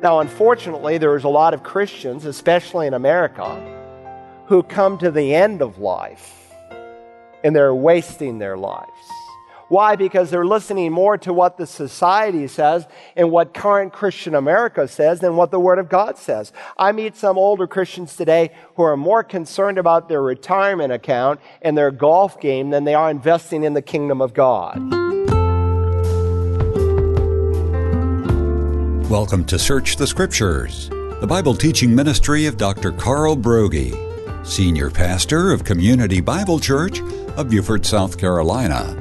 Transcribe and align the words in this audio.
Now, 0.00 0.20
unfortunately, 0.20 0.98
there's 0.98 1.24
a 1.24 1.28
lot 1.28 1.54
of 1.54 1.64
Christians, 1.64 2.24
especially 2.24 2.86
in 2.86 2.94
America, 2.94 3.60
who 4.46 4.62
come 4.62 4.96
to 4.98 5.10
the 5.10 5.34
end 5.34 5.60
of 5.60 5.78
life 5.78 6.54
and 7.42 7.54
they're 7.54 7.74
wasting 7.74 8.38
their 8.38 8.56
lives. 8.56 8.92
Why? 9.68 9.96
Because 9.96 10.30
they're 10.30 10.46
listening 10.46 10.92
more 10.92 11.18
to 11.18 11.32
what 11.32 11.58
the 11.58 11.66
society 11.66 12.46
says 12.46 12.86
and 13.16 13.30
what 13.30 13.52
current 13.52 13.92
Christian 13.92 14.34
America 14.34 14.88
says 14.88 15.20
than 15.20 15.36
what 15.36 15.50
the 15.50 15.60
Word 15.60 15.78
of 15.78 15.90
God 15.90 16.16
says. 16.16 16.52
I 16.78 16.92
meet 16.92 17.16
some 17.16 17.36
older 17.36 17.66
Christians 17.66 18.16
today 18.16 18.52
who 18.76 18.82
are 18.82 18.96
more 18.96 19.22
concerned 19.22 19.76
about 19.76 20.08
their 20.08 20.22
retirement 20.22 20.92
account 20.92 21.40
and 21.60 21.76
their 21.76 21.90
golf 21.90 22.40
game 22.40 22.70
than 22.70 22.84
they 22.84 22.94
are 22.94 23.10
investing 23.10 23.62
in 23.62 23.74
the 23.74 23.82
kingdom 23.82 24.22
of 24.22 24.32
God. 24.32 24.97
Welcome 29.08 29.46
to 29.46 29.58
Search 29.58 29.96
the 29.96 30.06
Scriptures, 30.06 30.90
the 30.90 31.26
Bible 31.26 31.54
teaching 31.54 31.94
ministry 31.94 32.44
of 32.44 32.58
Dr. 32.58 32.92
Carl 32.92 33.38
Broggi, 33.38 33.96
Senior 34.46 34.90
Pastor 34.90 35.50
of 35.50 35.64
Community 35.64 36.20
Bible 36.20 36.60
Church 36.60 37.00
of 37.38 37.48
Beaufort, 37.48 37.86
South 37.86 38.18
Carolina. 38.18 38.94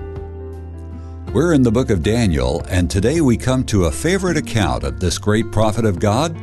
We're 1.33 1.51
in 1.51 1.61
the 1.61 1.73
book 1.73 1.89
of 1.89 2.03
Daniel, 2.03 2.63
and 2.69 2.89
today 2.89 3.19
we 3.19 3.35
come 3.35 3.65
to 3.65 3.83
a 3.83 3.91
favorite 3.91 4.37
account 4.37 4.85
of 4.85 5.01
this 5.01 5.17
great 5.17 5.51
prophet 5.51 5.83
of 5.83 5.99
God. 5.99 6.37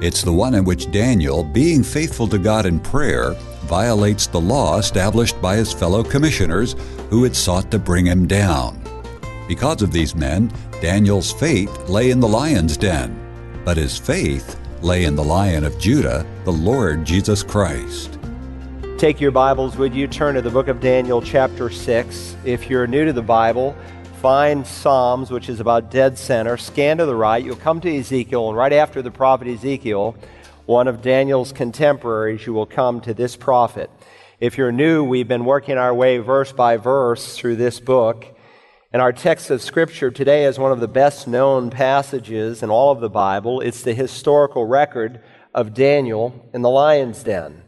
It's 0.00 0.22
the 0.22 0.32
one 0.32 0.54
in 0.54 0.64
which 0.64 0.92
Daniel, 0.92 1.42
being 1.42 1.82
faithful 1.82 2.28
to 2.28 2.38
God 2.38 2.66
in 2.66 2.78
prayer, 2.78 3.32
violates 3.64 4.28
the 4.28 4.40
law 4.40 4.78
established 4.78 5.42
by 5.42 5.56
his 5.56 5.72
fellow 5.72 6.04
commissioners 6.04 6.76
who 7.10 7.24
had 7.24 7.34
sought 7.34 7.68
to 7.72 7.80
bring 7.80 8.06
him 8.06 8.28
down. 8.28 8.81
Because 9.52 9.82
of 9.82 9.92
these 9.92 10.14
men, 10.14 10.50
Daniel's 10.80 11.30
fate 11.30 11.68
lay 11.86 12.10
in 12.10 12.20
the 12.20 12.26
lion's 12.26 12.74
den, 12.74 13.14
but 13.66 13.76
his 13.76 13.98
faith 13.98 14.58
lay 14.80 15.04
in 15.04 15.14
the 15.14 15.22
Lion 15.22 15.62
of 15.62 15.78
Judah, 15.78 16.26
the 16.44 16.50
Lord 16.50 17.04
Jesus 17.04 17.42
Christ. 17.42 18.18
Take 18.96 19.20
your 19.20 19.30
Bibles, 19.30 19.76
would 19.76 19.94
you? 19.94 20.06
Turn 20.08 20.36
to 20.36 20.40
the 20.40 20.48
book 20.48 20.68
of 20.68 20.80
Daniel, 20.80 21.20
chapter 21.20 21.68
6. 21.68 22.34
If 22.46 22.70
you're 22.70 22.86
new 22.86 23.04
to 23.04 23.12
the 23.12 23.20
Bible, 23.20 23.76
find 24.22 24.66
Psalms, 24.66 25.30
which 25.30 25.50
is 25.50 25.60
about 25.60 25.90
dead 25.90 26.16
center, 26.16 26.56
scan 26.56 26.96
to 26.96 27.04
the 27.04 27.14
right, 27.14 27.44
you'll 27.44 27.56
come 27.56 27.78
to 27.82 27.94
Ezekiel, 27.94 28.48
and 28.48 28.56
right 28.56 28.72
after 28.72 29.02
the 29.02 29.10
prophet 29.10 29.48
Ezekiel, 29.48 30.16
one 30.64 30.88
of 30.88 31.02
Daniel's 31.02 31.52
contemporaries, 31.52 32.46
you 32.46 32.54
will 32.54 32.64
come 32.64 33.02
to 33.02 33.12
this 33.12 33.36
prophet. 33.36 33.90
If 34.40 34.56
you're 34.56 34.72
new, 34.72 35.04
we've 35.04 35.28
been 35.28 35.44
working 35.44 35.76
our 35.76 35.92
way 35.92 36.16
verse 36.16 36.52
by 36.52 36.78
verse 36.78 37.36
through 37.36 37.56
this 37.56 37.80
book. 37.80 38.31
And 38.92 39.00
our 39.00 39.12
text 39.12 39.48
of 39.48 39.62
Scripture 39.62 40.10
today 40.10 40.44
is 40.44 40.58
one 40.58 40.70
of 40.70 40.80
the 40.80 40.86
best 40.86 41.26
known 41.26 41.70
passages 41.70 42.62
in 42.62 42.68
all 42.68 42.92
of 42.92 43.00
the 43.00 43.08
Bible. 43.08 43.62
It's 43.62 43.80
the 43.80 43.94
historical 43.94 44.66
record 44.66 45.22
of 45.54 45.72
Daniel 45.72 46.50
in 46.52 46.60
the 46.60 46.68
lion's 46.68 47.22
den. 47.22 47.62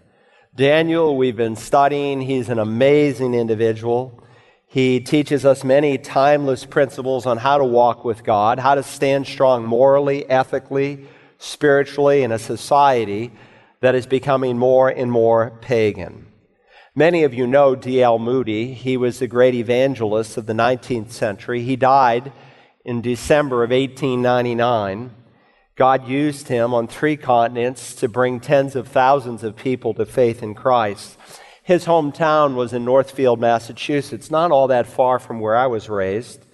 Daniel, 0.54 1.16
we've 1.16 1.34
been 1.34 1.56
studying, 1.56 2.20
he's 2.20 2.50
an 2.50 2.58
amazing 2.58 3.32
individual. 3.32 4.22
He 4.66 5.00
teaches 5.00 5.46
us 5.46 5.64
many 5.64 5.96
timeless 5.96 6.66
principles 6.66 7.24
on 7.24 7.38
how 7.38 7.56
to 7.56 7.64
walk 7.64 8.04
with 8.04 8.22
God, 8.22 8.58
how 8.58 8.74
to 8.74 8.82
stand 8.82 9.26
strong 9.26 9.64
morally, 9.64 10.28
ethically, 10.28 11.06
spiritually 11.38 12.22
in 12.22 12.32
a 12.32 12.38
society 12.38 13.32
that 13.80 13.94
is 13.94 14.06
becoming 14.06 14.58
more 14.58 14.90
and 14.90 15.10
more 15.10 15.56
pagan. 15.62 16.26
Many 16.96 17.24
of 17.24 17.34
you 17.34 17.48
know 17.48 17.74
D.L. 17.74 18.20
Moody. 18.20 18.72
He 18.72 18.96
was 18.96 19.18
the 19.18 19.26
great 19.26 19.56
evangelist 19.56 20.36
of 20.36 20.46
the 20.46 20.52
19th 20.52 21.10
century. 21.10 21.62
He 21.62 21.74
died 21.74 22.30
in 22.84 23.02
December 23.02 23.64
of 23.64 23.70
1899. 23.70 25.10
God 25.74 26.06
used 26.06 26.46
him 26.46 26.72
on 26.72 26.86
three 26.86 27.16
continents 27.16 27.96
to 27.96 28.08
bring 28.08 28.38
tens 28.38 28.76
of 28.76 28.86
thousands 28.86 29.42
of 29.42 29.56
people 29.56 29.92
to 29.94 30.06
faith 30.06 30.40
in 30.40 30.54
Christ. 30.54 31.18
His 31.64 31.86
hometown 31.86 32.54
was 32.54 32.72
in 32.72 32.84
Northfield, 32.84 33.40
Massachusetts, 33.40 34.30
not 34.30 34.52
all 34.52 34.68
that 34.68 34.86
far 34.86 35.18
from 35.18 35.40
where 35.40 35.56
I 35.56 35.66
was 35.66 35.88
raised. 35.88 36.46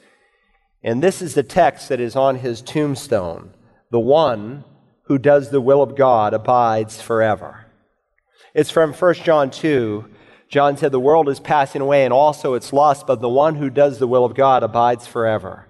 And 0.83 1.03
this 1.03 1.21
is 1.21 1.35
the 1.35 1.43
text 1.43 1.91
that 1.91 2.01
is 2.01 2.17
on 2.17 2.37
his 2.37 2.63
tombstone 2.63 3.53
The 3.91 4.01
one 4.01 4.65
who 5.03 5.19
does 5.19 5.51
the 5.51 5.61
will 5.61 5.83
of 5.83 5.97
God 5.97 6.33
abides 6.33 7.03
forever. 7.03 7.67
It's 8.55 8.71
from 8.71 8.95
1 8.95 9.15
John 9.17 9.51
2. 9.51 10.10
John 10.51 10.77
said, 10.77 10.91
The 10.91 10.99
world 10.99 11.29
is 11.29 11.39
passing 11.39 11.81
away 11.81 12.05
and 12.05 12.13
also 12.13 12.55
its 12.55 12.73
lust, 12.73 13.07
but 13.07 13.21
the 13.21 13.29
one 13.29 13.55
who 13.55 13.71
does 13.71 13.99
the 13.99 14.09
will 14.09 14.25
of 14.25 14.35
God 14.35 14.65
abides 14.65 15.07
forever. 15.07 15.67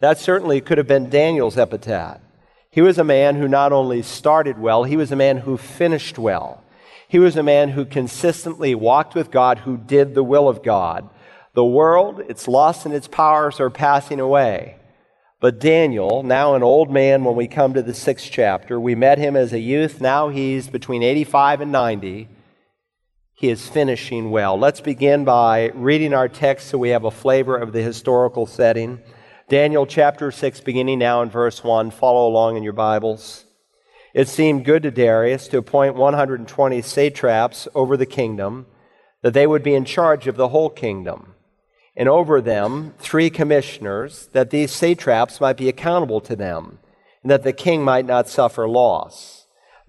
That 0.00 0.18
certainly 0.18 0.60
could 0.60 0.76
have 0.76 0.86
been 0.86 1.08
Daniel's 1.08 1.56
epitaph. 1.56 2.20
He 2.70 2.82
was 2.82 2.98
a 2.98 3.04
man 3.04 3.36
who 3.36 3.48
not 3.48 3.72
only 3.72 4.02
started 4.02 4.58
well, 4.58 4.84
he 4.84 4.96
was 4.96 5.10
a 5.10 5.16
man 5.16 5.38
who 5.38 5.56
finished 5.56 6.18
well. 6.18 6.62
He 7.08 7.18
was 7.18 7.36
a 7.36 7.42
man 7.42 7.70
who 7.70 7.84
consistently 7.84 8.74
walked 8.74 9.14
with 9.14 9.30
God, 9.30 9.60
who 9.60 9.78
did 9.78 10.14
the 10.14 10.22
will 10.22 10.48
of 10.48 10.62
God. 10.62 11.08
The 11.54 11.64
world, 11.64 12.20
its 12.28 12.46
lust 12.46 12.86
and 12.86 12.94
its 12.94 13.08
powers 13.08 13.58
are 13.58 13.70
passing 13.70 14.20
away. 14.20 14.76
But 15.40 15.58
Daniel, 15.58 16.22
now 16.22 16.54
an 16.54 16.62
old 16.62 16.90
man 16.90 17.24
when 17.24 17.34
we 17.34 17.48
come 17.48 17.72
to 17.72 17.82
the 17.82 17.94
sixth 17.94 18.30
chapter, 18.30 18.78
we 18.78 18.94
met 18.94 19.18
him 19.18 19.34
as 19.34 19.54
a 19.54 19.58
youth. 19.58 20.00
Now 20.00 20.28
he's 20.28 20.68
between 20.68 21.02
85 21.02 21.62
and 21.62 21.72
90. 21.72 22.28
He 23.40 23.48
is 23.48 23.66
finishing 23.66 24.30
well. 24.30 24.58
Let's 24.58 24.82
begin 24.82 25.24
by 25.24 25.70
reading 25.74 26.12
our 26.12 26.28
text 26.28 26.68
so 26.68 26.76
we 26.76 26.90
have 26.90 27.04
a 27.04 27.10
flavor 27.10 27.56
of 27.56 27.72
the 27.72 27.80
historical 27.80 28.44
setting. 28.44 29.00
Daniel 29.48 29.86
chapter 29.86 30.30
6, 30.30 30.60
beginning 30.60 30.98
now 30.98 31.22
in 31.22 31.30
verse 31.30 31.64
1. 31.64 31.90
Follow 31.90 32.28
along 32.28 32.58
in 32.58 32.62
your 32.62 32.74
Bibles. 32.74 33.46
It 34.12 34.28
seemed 34.28 34.66
good 34.66 34.82
to 34.82 34.90
Darius 34.90 35.48
to 35.48 35.56
appoint 35.56 35.94
120 35.94 36.82
satraps 36.82 37.66
over 37.74 37.96
the 37.96 38.04
kingdom, 38.04 38.66
that 39.22 39.32
they 39.32 39.46
would 39.46 39.62
be 39.62 39.74
in 39.74 39.86
charge 39.86 40.26
of 40.26 40.36
the 40.36 40.48
whole 40.48 40.68
kingdom, 40.68 41.34
and 41.96 42.10
over 42.10 42.42
them 42.42 42.92
three 42.98 43.30
commissioners, 43.30 44.28
that 44.34 44.50
these 44.50 44.70
satraps 44.70 45.40
might 45.40 45.56
be 45.56 45.70
accountable 45.70 46.20
to 46.20 46.36
them, 46.36 46.78
and 47.22 47.30
that 47.30 47.44
the 47.44 47.54
king 47.54 47.82
might 47.82 48.04
not 48.04 48.28
suffer 48.28 48.68
loss. 48.68 49.39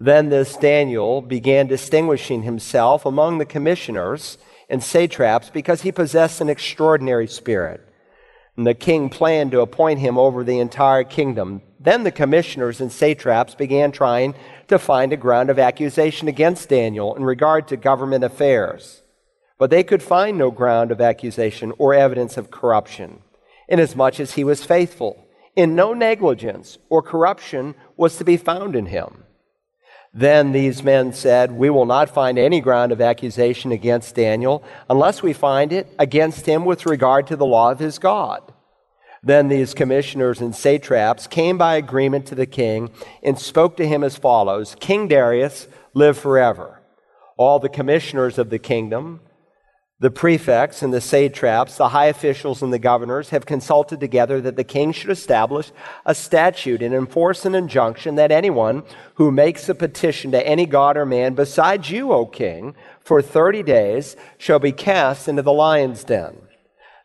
Then 0.02 0.30
this 0.30 0.58
Daniel 0.58 1.22
began 1.22 1.68
distinguishing 1.68 2.44
himself 2.44 3.06
among 3.06 3.38
the 3.38 3.46
commissioners 3.46 4.38
and 4.70 4.84
satraps 4.84 5.50
because 5.50 5.84
he 5.84 5.92
possessed 5.92 6.42
an 6.42 6.50
extraordinary 6.50 7.28
spirit. 7.28 7.88
And 8.58 8.66
the 8.66 8.74
king 8.74 9.10
planned 9.10 9.52
to 9.52 9.62
appoint 9.62 10.00
him 10.00 10.18
over 10.18 10.44
the 10.44 10.60
entire 10.60 11.04
kingdom 11.04 11.62
then 11.84 12.04
the 12.04 12.12
commissioners 12.12 12.80
and 12.80 12.92
satraps 12.92 13.56
began 13.56 13.92
trying 13.92 14.36
to 14.68 14.78
find 14.78 15.12
a 15.12 15.18
ground 15.18 15.50
of 15.50 15.58
accusation 15.58 16.28
against 16.28 16.70
Daniel 16.70 17.16
in 17.16 17.24
regard 17.24 17.68
to 17.68 17.78
government 17.78 18.24
affairs. 18.24 19.02
But 19.58 19.72
they 19.72 19.84
could 19.84 20.04
find 20.04 20.38
no 20.38 20.52
ground 20.52 20.92
of 20.92 21.02
accusation 21.02 21.74
or 21.80 21.94
evidence 21.94 22.38
of 22.38 22.52
corruption, 22.52 23.22
inasmuch 23.68 24.20
as 24.20 24.34
he 24.34 24.44
was 24.44 24.64
faithful. 24.64 25.26
In 25.56 25.76
no 25.76 25.94
negligence 25.94 26.78
or 26.90 27.02
corruption 27.02 27.74
was 27.98 28.18
to 28.18 28.24
be 28.24 28.38
found 28.38 28.76
in 28.76 28.86
him. 28.86 29.24
Then 30.14 30.52
these 30.52 30.84
men 30.84 31.14
said, 31.14 31.54
We 31.54 31.70
will 31.70 31.86
not 31.86 32.10
find 32.10 32.38
any 32.38 32.60
ground 32.60 32.92
of 32.92 33.00
accusation 33.00 33.72
against 33.72 34.16
Daniel 34.16 34.64
unless 34.90 35.24
we 35.24 35.32
find 35.32 35.72
it 35.72 35.88
against 35.98 36.46
him 36.46 36.66
with 36.66 36.86
regard 36.86 37.28
to 37.28 37.38
the 37.38 37.46
law 37.46 37.72
of 37.72 37.80
his 37.80 37.98
God. 37.98 38.52
Then 39.24 39.48
these 39.48 39.74
commissioners 39.74 40.42
and 40.42 40.56
satraps 40.56 41.28
came 41.28 41.58
by 41.58 41.76
agreement 41.76 42.26
to 42.28 42.36
the 42.36 42.48
king 42.48 42.90
and 43.22 43.40
spoke 43.40 43.78
to 43.78 43.88
him 43.88 44.04
as 44.04 44.18
follows 44.18 44.76
King 44.80 45.08
Darius, 45.08 45.68
live 45.94 46.18
forever. 46.18 46.82
All 47.38 47.60
the 47.60 47.70
commissioners 47.70 48.38
of 48.38 48.50
the 48.50 48.60
kingdom, 48.60 49.22
the 50.02 50.10
prefects 50.10 50.82
and 50.82 50.92
the 50.92 51.00
satraps, 51.00 51.78
the 51.78 51.90
high 51.90 52.08
officials 52.08 52.64
and 52.64 52.74
the 52.74 52.80
governors 52.80 53.30
have 53.30 53.46
consulted 53.46 54.00
together 54.00 54.42
that 54.42 54.56
the 54.56 54.64
king 54.64 54.92
should 54.92 55.12
establish 55.12 55.72
a 56.08 56.16
statute 56.16 56.82
and 56.82 56.92
enforce 56.92 57.46
an 57.46 57.54
injunction 57.54 58.16
that 58.16 58.32
anyone 58.32 58.82
who 59.16 59.32
makes 59.32 59.70
a 59.70 59.76
petition 59.76 60.32
to 60.32 60.48
any 60.48 60.66
god 60.66 60.98
or 60.98 61.06
man 61.06 61.36
besides 61.36 61.92
you, 61.92 62.12
O 62.12 62.26
king, 62.26 62.74
for 63.00 63.22
30 63.22 63.62
days 63.62 64.16
shall 64.40 64.58
be 64.58 64.72
cast 64.72 65.28
into 65.28 65.44
the 65.44 65.54
lion's 65.54 66.04
den. 66.04 66.36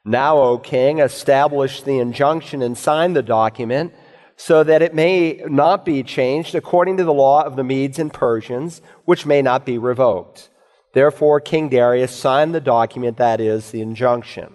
Now, 0.02 0.38
O 0.38 0.56
king, 0.56 0.98
establish 0.98 1.82
the 1.82 1.98
injunction 1.98 2.62
and 2.62 2.78
sign 2.78 3.12
the 3.12 3.22
document 3.22 3.92
so 4.36 4.64
that 4.64 4.80
it 4.80 4.94
may 4.94 5.42
not 5.46 5.84
be 5.84 6.02
changed 6.02 6.54
according 6.54 6.96
to 6.96 7.04
the 7.04 7.12
law 7.12 7.42
of 7.42 7.56
the 7.56 7.64
Medes 7.64 7.98
and 7.98 8.10
Persians, 8.10 8.80
which 9.04 9.26
may 9.26 9.42
not 9.42 9.66
be 9.66 9.76
revoked. 9.76 10.48
Therefore, 10.96 11.42
King 11.42 11.68
Darius 11.68 12.10
signed 12.10 12.54
the 12.54 12.60
document, 12.60 13.18
that 13.18 13.38
is, 13.38 13.70
the 13.70 13.82
injunction. 13.82 14.54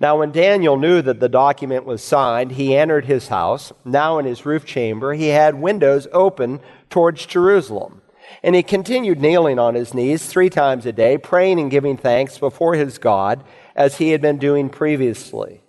Now, 0.00 0.18
when 0.18 0.32
Daniel 0.32 0.78
knew 0.78 1.02
that 1.02 1.20
the 1.20 1.28
document 1.28 1.84
was 1.84 2.02
signed, 2.02 2.52
he 2.52 2.74
entered 2.74 3.04
his 3.04 3.28
house. 3.28 3.70
Now, 3.84 4.16
in 4.16 4.24
his 4.24 4.46
roof 4.46 4.64
chamber, 4.64 5.12
he 5.12 5.28
had 5.28 5.60
windows 5.60 6.08
open 6.14 6.60
towards 6.88 7.26
Jerusalem. 7.26 8.00
And 8.42 8.54
he 8.54 8.62
continued 8.62 9.20
kneeling 9.20 9.58
on 9.58 9.74
his 9.74 9.92
knees 9.92 10.24
three 10.24 10.48
times 10.48 10.86
a 10.86 10.92
day, 10.92 11.18
praying 11.18 11.60
and 11.60 11.70
giving 11.70 11.98
thanks 11.98 12.38
before 12.38 12.74
his 12.74 12.96
God 12.96 13.44
as 13.76 13.98
he 13.98 14.12
had 14.12 14.22
been 14.22 14.38
doing 14.38 14.70
previously. 14.70 15.60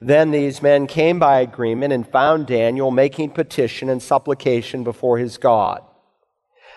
Then 0.00 0.30
these 0.30 0.62
men 0.62 0.86
came 0.86 1.18
by 1.18 1.40
agreement 1.40 1.92
and 1.92 2.08
found 2.08 2.46
Daniel 2.46 2.90
making 2.90 3.32
petition 3.32 3.90
and 3.90 4.02
supplication 4.02 4.84
before 4.84 5.18
his 5.18 5.36
God. 5.36 5.82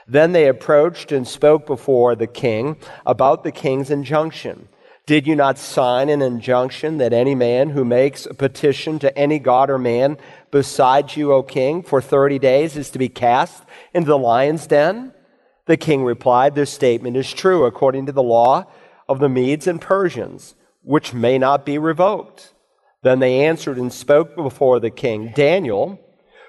Then 0.07 0.31
they 0.31 0.47
approached 0.47 1.11
and 1.11 1.27
spoke 1.27 1.65
before 1.65 2.15
the 2.15 2.27
king 2.27 2.77
about 3.05 3.43
the 3.43 3.51
king's 3.51 3.91
injunction. 3.91 4.67
Did 5.05 5.27
you 5.27 5.35
not 5.35 5.57
sign 5.57 6.09
an 6.09 6.21
injunction 6.21 6.97
that 6.99 7.11
any 7.11 7.35
man 7.35 7.71
who 7.71 7.83
makes 7.83 8.25
a 8.25 8.33
petition 8.33 8.99
to 8.99 9.17
any 9.17 9.39
god 9.39 9.69
or 9.69 9.77
man 9.77 10.17
besides 10.51 11.17
you, 11.17 11.33
O 11.33 11.43
king, 11.43 11.81
for 11.81 12.01
30 12.01 12.39
days 12.39 12.77
is 12.77 12.89
to 12.91 12.99
be 12.99 13.09
cast 13.09 13.63
into 13.93 14.07
the 14.07 14.17
lion's 14.17 14.67
den? 14.67 15.13
The 15.65 15.77
king 15.77 16.03
replied, 16.03 16.55
This 16.55 16.71
statement 16.71 17.17
is 17.17 17.33
true 17.33 17.65
according 17.65 18.05
to 18.05 18.11
the 18.11 18.23
law 18.23 18.65
of 19.09 19.19
the 19.19 19.29
Medes 19.29 19.67
and 19.67 19.81
Persians, 19.81 20.55
which 20.83 21.13
may 21.13 21.37
not 21.37 21.65
be 21.65 21.77
revoked. 21.77 22.53
Then 23.03 23.19
they 23.19 23.43
answered 23.45 23.77
and 23.77 23.91
spoke 23.91 24.35
before 24.35 24.79
the 24.79 24.91
king. 24.91 25.31
Daniel, 25.35 25.99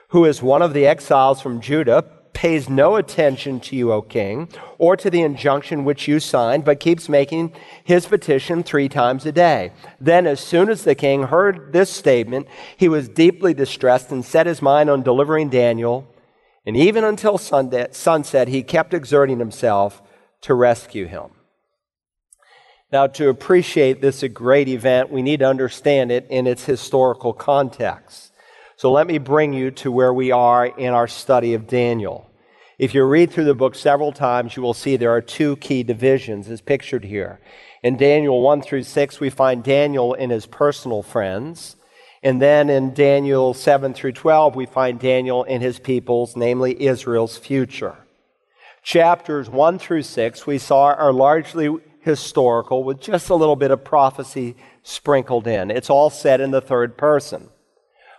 who 0.09 0.25
is 0.25 0.43
one 0.43 0.63
of 0.63 0.75
the 0.75 0.87
exiles 0.87 1.41
from 1.41 1.61
Judah, 1.61 2.05
pays 2.33 2.69
no 2.69 2.97
attention 2.97 3.61
to 3.61 3.77
you, 3.77 3.93
O 3.93 4.03
king, 4.03 4.49
or 4.79 4.97
to 4.97 5.11
the 5.11 5.23
injunction 5.23 5.85
which 5.85 6.09
you 6.09 6.19
signed, 6.19 6.65
but 6.65 6.81
keeps 6.81 7.09
making 7.09 7.53
his 7.85 8.07
petition 8.07 8.63
three 8.63 8.89
times 8.89 9.27
a 9.27 9.33
day. 9.33 9.73
Then, 10.01 10.27
as 10.27 10.41
soon 10.41 10.69
as 10.69 10.85
the 10.85 10.95
king 10.95 11.25
heard 11.25 11.73
this 11.73 11.91
statement, 11.91 12.49
he 12.77 12.89
was 12.89 13.09
deeply 13.09 13.55
distressed 13.55 14.11
and 14.11 14.25
set 14.25 14.47
his 14.47 14.63
mind 14.63 14.89
on 14.89 15.03
delivering 15.03 15.51
Daniel. 15.51 16.07
And 16.65 16.77
even 16.77 17.05
until 17.05 17.39
sunset, 17.39 18.49
he 18.49 18.63
kept 18.63 18.95
exerting 18.95 19.39
himself 19.39 20.01
to 20.43 20.55
rescue 20.55 21.07
him. 21.07 21.31
Now, 22.93 23.07
to 23.07 23.31
appreciate 23.31 24.03
this 24.03 24.23
a 24.23 24.29
great 24.29 24.69
event, 24.69 25.11
we 25.11 25.23
need 25.23 25.41
to 25.41 25.49
understand 25.49 26.13
it 26.13 26.27
in 26.29 26.47
its 26.47 26.65
historical 26.67 27.33
context. 27.33 28.32
So 28.83 28.91
let 28.91 29.07
me 29.07 29.19
bring 29.19 29.53
you 29.53 29.71
to 29.71 29.93
where 29.93 30.13
we 30.13 30.33
are 30.33 30.67
in 30.67 30.93
our 30.93 31.07
study 31.07 31.55
of 31.55 31.69
Daniel. 31.69 32.29
If 32.81 32.95
you 32.95 33.05
read 33.05 33.31
through 33.31 33.45
the 33.45 33.55
book 33.55 33.77
several 33.77 34.11
times, 34.11 34.57
you 34.57 34.63
will 34.65 34.75
see 34.75 34.97
there 34.97 35.15
are 35.15 35.21
two 35.21 35.55
key 35.59 35.85
divisions 35.85 36.49
as 36.49 36.61
pictured 36.61 37.05
here. 37.05 37.39
In 37.85 37.97
Daniel 37.97 38.43
1 38.43 38.61
through 38.61 38.83
6, 38.83 39.21
we 39.21 39.31
find 39.31 39.63
Daniel 39.63 40.15
and 40.15 40.33
his 40.33 40.47
personal 40.47 41.05
friends. 41.05 41.77
And 42.25 42.43
then 42.43 42.69
in 42.69 42.93
Daniel 42.93 43.55
7 43.55 43.95
through 43.95 44.15
12, 44.15 44.57
we 44.57 44.67
find 44.67 44.99
Daniel 44.99 45.45
and 45.49 45.63
his 45.63 45.79
people's, 45.79 46.35
namely 46.35 46.83
Israel's 46.83 47.39
future. 47.39 47.99
Chapters 48.83 49.49
1 49.49 49.79
through 49.79 50.03
6, 50.03 50.45
we 50.45 50.59
saw, 50.59 50.87
are 50.87 51.13
largely 51.13 51.73
historical 52.01 52.83
with 52.83 53.01
just 53.01 53.31
a 53.31 53.37
little 53.37 53.55
bit 53.55 53.71
of 53.71 53.85
prophecy 53.85 54.57
sprinkled 54.83 55.47
in. 55.47 55.71
It's 55.71 55.89
all 55.89 56.11
said 56.11 56.41
in 56.41 56.51
the 56.51 56.61
third 56.61 56.99
person. 56.99 57.49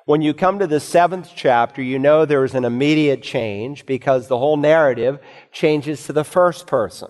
When 0.06 0.22
you 0.22 0.34
come 0.34 0.60
to 0.60 0.68
the 0.68 0.82
seventh 0.82 1.32
chapter, 1.34 1.82
you 1.82 1.98
know 1.98 2.26
there's 2.26 2.56
an 2.56 2.66
immediate 2.66 3.24
change 3.24 3.86
because 3.86 4.28
the 4.28 4.38
whole 4.38 4.58
narrative 4.58 5.20
changes 5.52 6.06
to 6.06 6.14
the 6.14 6.26
first 6.26 6.68
person. 6.68 7.10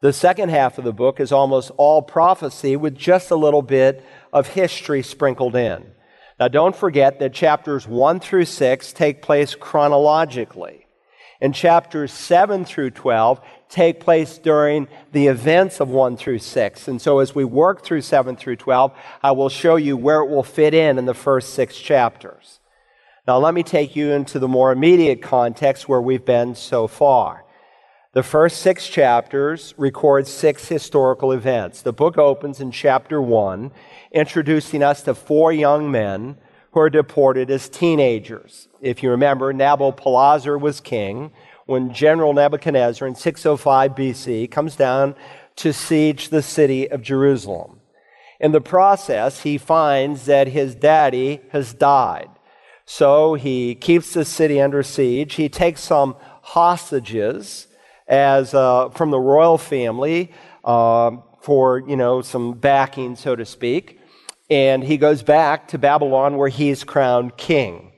The 0.00 0.14
second 0.14 0.48
half 0.48 0.78
of 0.78 0.84
the 0.84 0.92
book 0.92 1.20
is 1.20 1.32
almost 1.32 1.70
all 1.76 2.00
prophecy 2.00 2.76
with 2.76 2.96
just 2.96 3.30
a 3.30 3.36
little 3.36 3.60
bit 3.60 4.02
of 4.32 4.48
history 4.48 5.02
sprinkled 5.02 5.54
in. 5.54 5.84
Now, 6.40 6.48
don't 6.48 6.74
forget 6.74 7.18
that 7.18 7.34
chapters 7.34 7.86
1 7.86 8.20
through 8.20 8.46
6 8.46 8.92
take 8.94 9.20
place 9.20 9.54
chronologically. 9.54 10.86
And 11.42 11.54
chapters 11.54 12.12
7 12.12 12.64
through 12.64 12.92
12 12.92 13.40
take 13.68 14.00
place 14.00 14.38
during 14.38 14.88
the 15.12 15.26
events 15.26 15.80
of 15.80 15.88
1 15.88 16.16
through 16.16 16.38
6. 16.38 16.88
And 16.88 17.00
so 17.00 17.18
as 17.18 17.34
we 17.34 17.44
work 17.44 17.84
through 17.84 18.00
7 18.00 18.36
through 18.36 18.56
12, 18.56 18.92
I 19.22 19.32
will 19.32 19.48
show 19.48 19.76
you 19.76 19.96
where 19.96 20.20
it 20.20 20.28
will 20.28 20.42
fit 20.42 20.74
in 20.74 20.98
in 20.98 21.04
the 21.04 21.14
first 21.14 21.54
six 21.54 21.76
chapters. 21.76 22.60
Now, 23.26 23.38
let 23.38 23.52
me 23.52 23.62
take 23.62 23.94
you 23.94 24.12
into 24.12 24.38
the 24.38 24.48
more 24.48 24.72
immediate 24.72 25.20
context 25.20 25.86
where 25.86 26.00
we've 26.00 26.24
been 26.24 26.54
so 26.54 26.86
far. 26.86 27.44
The 28.14 28.22
first 28.22 28.62
six 28.62 28.88
chapters 28.88 29.74
record 29.76 30.26
six 30.26 30.66
historical 30.66 31.32
events. 31.32 31.82
The 31.82 31.92
book 31.92 32.16
opens 32.16 32.58
in 32.58 32.70
chapter 32.70 33.20
1, 33.20 33.70
introducing 34.12 34.82
us 34.82 35.02
to 35.02 35.14
four 35.14 35.52
young 35.52 35.90
men 35.90 36.38
who 36.72 36.80
are 36.80 36.88
deported 36.88 37.50
as 37.50 37.68
teenagers. 37.68 38.68
If 38.80 39.02
you 39.02 39.10
remember, 39.10 39.52
Nabopolassar 39.52 40.58
was 40.58 40.80
king 40.80 41.32
when 41.68 41.92
General 41.92 42.32
Nebuchadnezzar 42.32 43.06
in 43.06 43.14
605 43.14 43.94
BC 43.94 44.50
comes 44.50 44.74
down 44.74 45.14
to 45.56 45.70
siege 45.70 46.30
the 46.30 46.40
city 46.40 46.90
of 46.90 47.02
Jerusalem. 47.02 47.80
In 48.40 48.52
the 48.52 48.60
process, 48.62 49.42
he 49.42 49.58
finds 49.58 50.24
that 50.24 50.48
his 50.48 50.74
daddy 50.74 51.42
has 51.50 51.74
died. 51.74 52.30
So 52.86 53.34
he 53.34 53.74
keeps 53.74 54.14
the 54.14 54.24
city 54.24 54.62
under 54.62 54.82
siege. 54.82 55.34
He 55.34 55.50
takes 55.50 55.82
some 55.82 56.16
hostages 56.40 57.66
as 58.06 58.54
uh, 58.54 58.88
from 58.88 59.10
the 59.10 59.20
royal 59.20 59.58
family 59.58 60.32
uh, 60.64 61.18
for 61.42 61.80
you 61.86 61.96
know 61.96 62.22
some 62.22 62.54
backing, 62.54 63.14
so 63.14 63.36
to 63.36 63.44
speak, 63.44 64.00
and 64.48 64.82
he 64.82 64.96
goes 64.96 65.22
back 65.22 65.68
to 65.68 65.78
Babylon 65.78 66.38
where 66.38 66.48
he 66.48 66.70
is 66.70 66.82
crowned 66.82 67.36
king. 67.36 67.92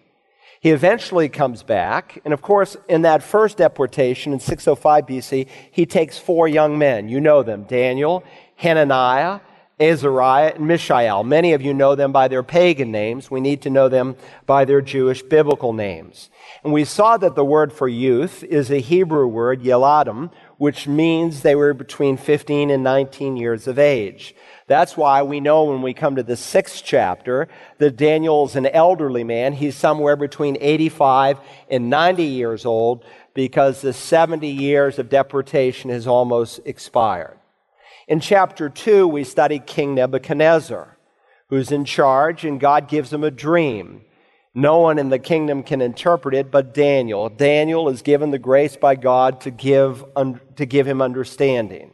He 0.61 0.71
eventually 0.71 1.31
comes 1.31 1.63
back, 1.63 2.21
and 2.23 2.35
of 2.35 2.43
course, 2.43 2.77
in 2.87 3.01
that 3.03 3.23
first 3.23 3.57
deportation 3.57 4.35
in 4.35 4.41
605 4.41 5.07
BC, 5.07 5.49
he 5.71 5.87
takes 5.87 6.19
four 6.19 6.47
young 6.47 6.77
men. 6.77 7.09
You 7.09 7.19
know 7.19 7.43
them 7.43 7.63
Daniel, 7.65 8.23
Hananiah, 8.57 9.41
Azariah, 9.81 10.53
and 10.57 10.67
Mishael. 10.67 11.25
Many 11.25 11.55
of 11.55 11.63
you 11.63 11.73
know 11.73 11.95
them 11.95 12.13
by 12.13 12.29
their 12.29 12.43
pagan 12.43 12.93
names. 12.93 13.31
We 13.31 13.41
need 13.41 13.63
to 13.63 13.71
know 13.71 13.89
them 13.89 14.17
by 14.45 14.65
their 14.65 14.83
Jewish 14.83 15.23
biblical 15.23 15.73
names. 15.73 16.29
And 16.63 16.73
we 16.73 16.85
saw 16.85 17.17
that 17.17 17.35
the 17.35 17.45
word 17.45 17.73
for 17.73 17.89
youth 17.89 18.45
is 18.45 18.71
a 18.71 18.81
Hebrew 18.81 19.27
word, 19.27 19.63
yeladim, 19.63 20.31
which 20.59 20.87
means 20.87 21.41
they 21.41 21.55
were 21.55 21.73
between 21.73 22.19
15 22.19 22.71
and 22.71 22.85
19 22.85 23.39
years 23.39 23.67
of 23.67 23.79
age. 23.79 24.35
That's 24.67 24.97
why 24.97 25.23
we 25.23 25.41
know 25.41 25.65
when 25.65 25.83
we 25.83 25.95
come 25.95 26.15
to 26.17 26.23
the 26.23 26.37
sixth 26.37 26.83
chapter 26.85 27.49
that 27.79 27.97
Daniel's 27.97 28.55
an 28.55 28.67
elderly 28.67 29.25
man. 29.25 29.55
He's 29.55 29.75
somewhere 29.75 30.15
between 30.15 30.59
85 30.61 31.41
and 31.69 31.91
90 31.91 32.23
years 32.23 32.65
old 32.65 33.05
because 33.35 33.81
the 33.81 33.93
70 33.93 34.47
years 34.47 34.99
of 34.99 35.09
deportation 35.09 35.91
has 35.91 36.07
almost 36.07 36.61
expired. 36.67 37.40
In 38.11 38.19
chapter 38.19 38.69
2, 38.69 39.07
we 39.07 39.23
study 39.23 39.61
King 39.61 39.95
Nebuchadnezzar, 39.95 40.97
who's 41.49 41.71
in 41.71 41.85
charge, 41.85 42.45
and 42.45 42.59
God 42.59 42.89
gives 42.89 43.13
him 43.13 43.23
a 43.23 43.31
dream. 43.31 44.01
No 44.53 44.81
one 44.81 44.99
in 44.99 45.11
the 45.11 45.19
kingdom 45.21 45.63
can 45.63 45.81
interpret 45.81 46.35
it 46.35 46.51
but 46.51 46.75
Daniel. 46.75 47.29
Daniel 47.29 47.89
is 47.89 48.03
given 48.03 48.33
the 48.33 48.39
grace 48.41 48.77
by 48.77 48.97
God 48.97 49.41
to 49.43 49.53
give, 49.53 50.05
to 50.57 50.67
give 50.67 50.89
him 50.89 51.01
understanding. 51.01 51.93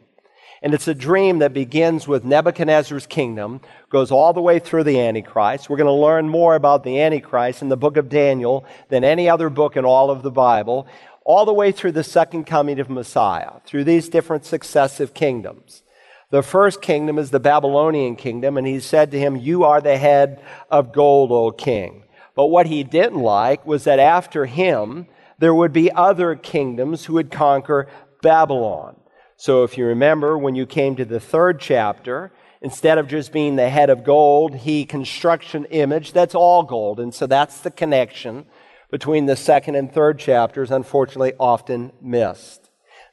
And 0.63 0.73
it's 0.73 0.87
a 0.87 0.95
dream 0.95 1.37
that 1.37 1.53
begins 1.53 2.07
with 2.07 2.25
Nebuchadnezzar's 2.25 3.05
kingdom, 3.05 3.61
goes 3.91 4.09
all 4.09 4.33
the 4.33 4.41
way 4.41 4.57
through 4.57 4.85
the 4.85 4.99
Antichrist. 4.99 5.69
We're 5.69 5.77
going 5.77 5.85
to 5.85 5.93
learn 5.93 6.29
more 6.29 6.55
about 6.55 6.83
the 6.83 6.99
Antichrist 6.99 7.61
in 7.61 7.69
the 7.69 7.77
book 7.77 7.95
of 7.95 8.09
Daniel 8.09 8.65
than 8.89 9.03
any 9.03 9.29
other 9.29 9.51
book 9.51 9.77
in 9.77 9.85
all 9.85 10.09
of 10.09 10.23
the 10.23 10.31
Bible, 10.31 10.87
all 11.23 11.45
the 11.45 11.53
way 11.53 11.71
through 11.71 11.91
the 11.91 12.03
second 12.03 12.45
coming 12.45 12.79
of 12.79 12.89
Messiah, 12.89 13.59
through 13.67 13.83
these 13.83 14.09
different 14.09 14.45
successive 14.45 15.13
kingdoms. 15.13 15.83
The 16.29 16.43
first 16.43 16.81
kingdom 16.81 17.17
is 17.17 17.31
the 17.31 17.39
Babylonian 17.39 18.17
kingdom, 18.17 18.57
and 18.57 18.67
he 18.67 18.81
said 18.81 19.11
to 19.11 19.19
him, 19.19 19.37
You 19.37 19.63
are 19.63 19.79
the 19.79 19.97
head 19.97 20.43
of 20.69 20.91
gold, 20.91 21.31
O 21.31 21.51
king. 21.51 22.03
But 22.35 22.47
what 22.47 22.67
he 22.67 22.83
didn't 22.83 23.19
like 23.19 23.65
was 23.65 23.85
that 23.85 23.99
after 23.99 24.45
him, 24.45 25.07
there 25.39 25.55
would 25.55 25.71
be 25.71 25.91
other 25.91 26.35
kingdoms 26.35 27.05
who 27.05 27.13
would 27.13 27.31
conquer 27.31 27.87
Babylon. 28.21 28.97
So 29.37 29.63
if 29.63 29.77
you 29.77 29.85
remember, 29.85 30.37
when 30.37 30.55
you 30.55 30.65
came 30.65 30.95
to 30.97 31.05
the 31.05 31.19
third 31.19 31.59
chapter, 31.59 32.33
instead 32.61 32.97
of 32.97 33.07
just 33.07 33.31
being 33.31 33.55
the 33.55 33.69
head 33.69 33.89
of 33.89 34.03
gold, 34.03 34.55
he 34.55 34.85
constructs 34.85 35.53
an 35.53 35.65
image 35.65 36.11
that's 36.11 36.35
all 36.35 36.63
gold. 36.63 36.99
And 36.99 37.13
so 37.13 37.25
that's 37.25 37.61
the 37.61 37.71
connection 37.71 38.45
between 38.91 39.27
the 39.27 39.35
second 39.35 39.75
and 39.75 39.91
third 39.91 40.19
chapters, 40.19 40.71
unfortunately, 40.71 41.33
often 41.39 41.91
missed. 42.01 42.66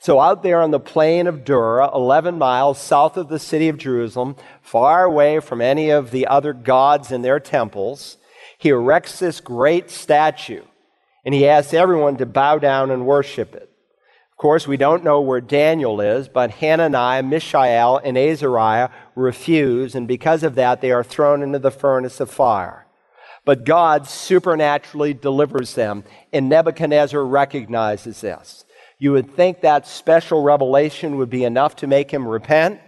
So 0.04 0.20
out 0.20 0.42
there 0.42 0.60
on 0.60 0.70
the 0.70 0.78
plain 0.78 1.26
of 1.26 1.46
Dura, 1.46 1.90
11 1.94 2.36
miles 2.36 2.78
south 2.78 3.16
of 3.16 3.28
the 3.28 3.38
city 3.38 3.70
of 3.70 3.78
Jerusalem, 3.78 4.36
far 4.60 5.04
away 5.04 5.40
from 5.40 5.62
any 5.62 5.88
of 5.88 6.10
the 6.10 6.26
other 6.26 6.52
gods 6.52 7.10
in 7.10 7.22
their 7.22 7.40
temples, 7.40 8.18
he 8.58 8.68
erects 8.68 9.18
this 9.18 9.40
great 9.40 9.88
statue 9.88 10.62
and 11.24 11.34
he 11.34 11.48
asks 11.48 11.72
everyone 11.72 12.18
to 12.18 12.26
bow 12.26 12.58
down 12.58 12.90
and 12.90 13.06
worship 13.06 13.54
it. 13.54 13.70
Of 14.32 14.36
course, 14.36 14.68
we 14.68 14.76
don't 14.76 15.04
know 15.04 15.22
where 15.22 15.40
Daniel 15.40 15.98
is, 16.02 16.28
but 16.28 16.50
Hananiah, 16.50 17.22
Mishael, 17.22 17.96
and 18.04 18.18
Azariah 18.18 18.90
refuse, 19.14 19.94
and 19.94 20.06
because 20.06 20.42
of 20.42 20.54
that, 20.56 20.82
they 20.82 20.92
are 20.92 21.02
thrown 21.02 21.42
into 21.42 21.58
the 21.58 21.70
furnace 21.70 22.20
of 22.20 22.30
fire. 22.30 22.86
But 23.46 23.64
God 23.64 24.06
supernaturally 24.06 25.14
delivers 25.14 25.72
them, 25.72 26.04
and 26.30 26.50
Nebuchadnezzar 26.50 27.24
recognizes 27.24 28.20
this. 28.20 28.66
You 29.04 29.12
would 29.12 29.36
think 29.36 29.60
that 29.60 29.86
special 29.86 30.42
revelation 30.42 31.18
would 31.18 31.28
be 31.28 31.44
enough 31.44 31.76
to 31.76 31.86
make 31.86 32.10
him 32.10 32.26
repent, 32.26 32.80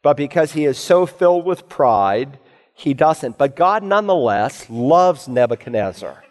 but 0.00 0.16
because 0.16 0.52
he 0.52 0.64
is 0.64 0.78
so 0.78 1.04
filled 1.04 1.44
with 1.44 1.68
pride, 1.68 2.38
he 2.72 2.94
doesn't. 2.94 3.36
But 3.36 3.54
God 3.54 3.82
nonetheless 3.82 4.70
loves 4.70 5.28
Nebuchadnezzar. 5.28 6.24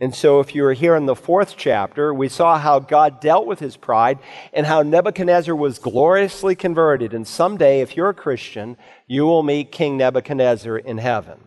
And 0.00 0.14
so, 0.14 0.40
if 0.40 0.54
you 0.54 0.62
were 0.62 0.72
here 0.72 0.96
in 0.96 1.04
the 1.04 1.14
fourth 1.14 1.54
chapter, 1.58 2.14
we 2.14 2.30
saw 2.30 2.56
how 2.56 2.78
God 2.78 3.20
dealt 3.20 3.44
with 3.46 3.58
his 3.58 3.76
pride 3.76 4.18
and 4.54 4.64
how 4.64 4.80
Nebuchadnezzar 4.80 5.54
was 5.54 5.78
gloriously 5.78 6.54
converted. 6.54 7.12
And 7.12 7.28
someday, 7.28 7.82
if 7.82 7.94
you're 7.94 8.08
a 8.08 8.14
Christian, 8.14 8.78
you 9.06 9.26
will 9.26 9.42
meet 9.42 9.70
King 9.70 9.98
Nebuchadnezzar 9.98 10.78
in 10.78 10.96
heaven. 10.96 11.40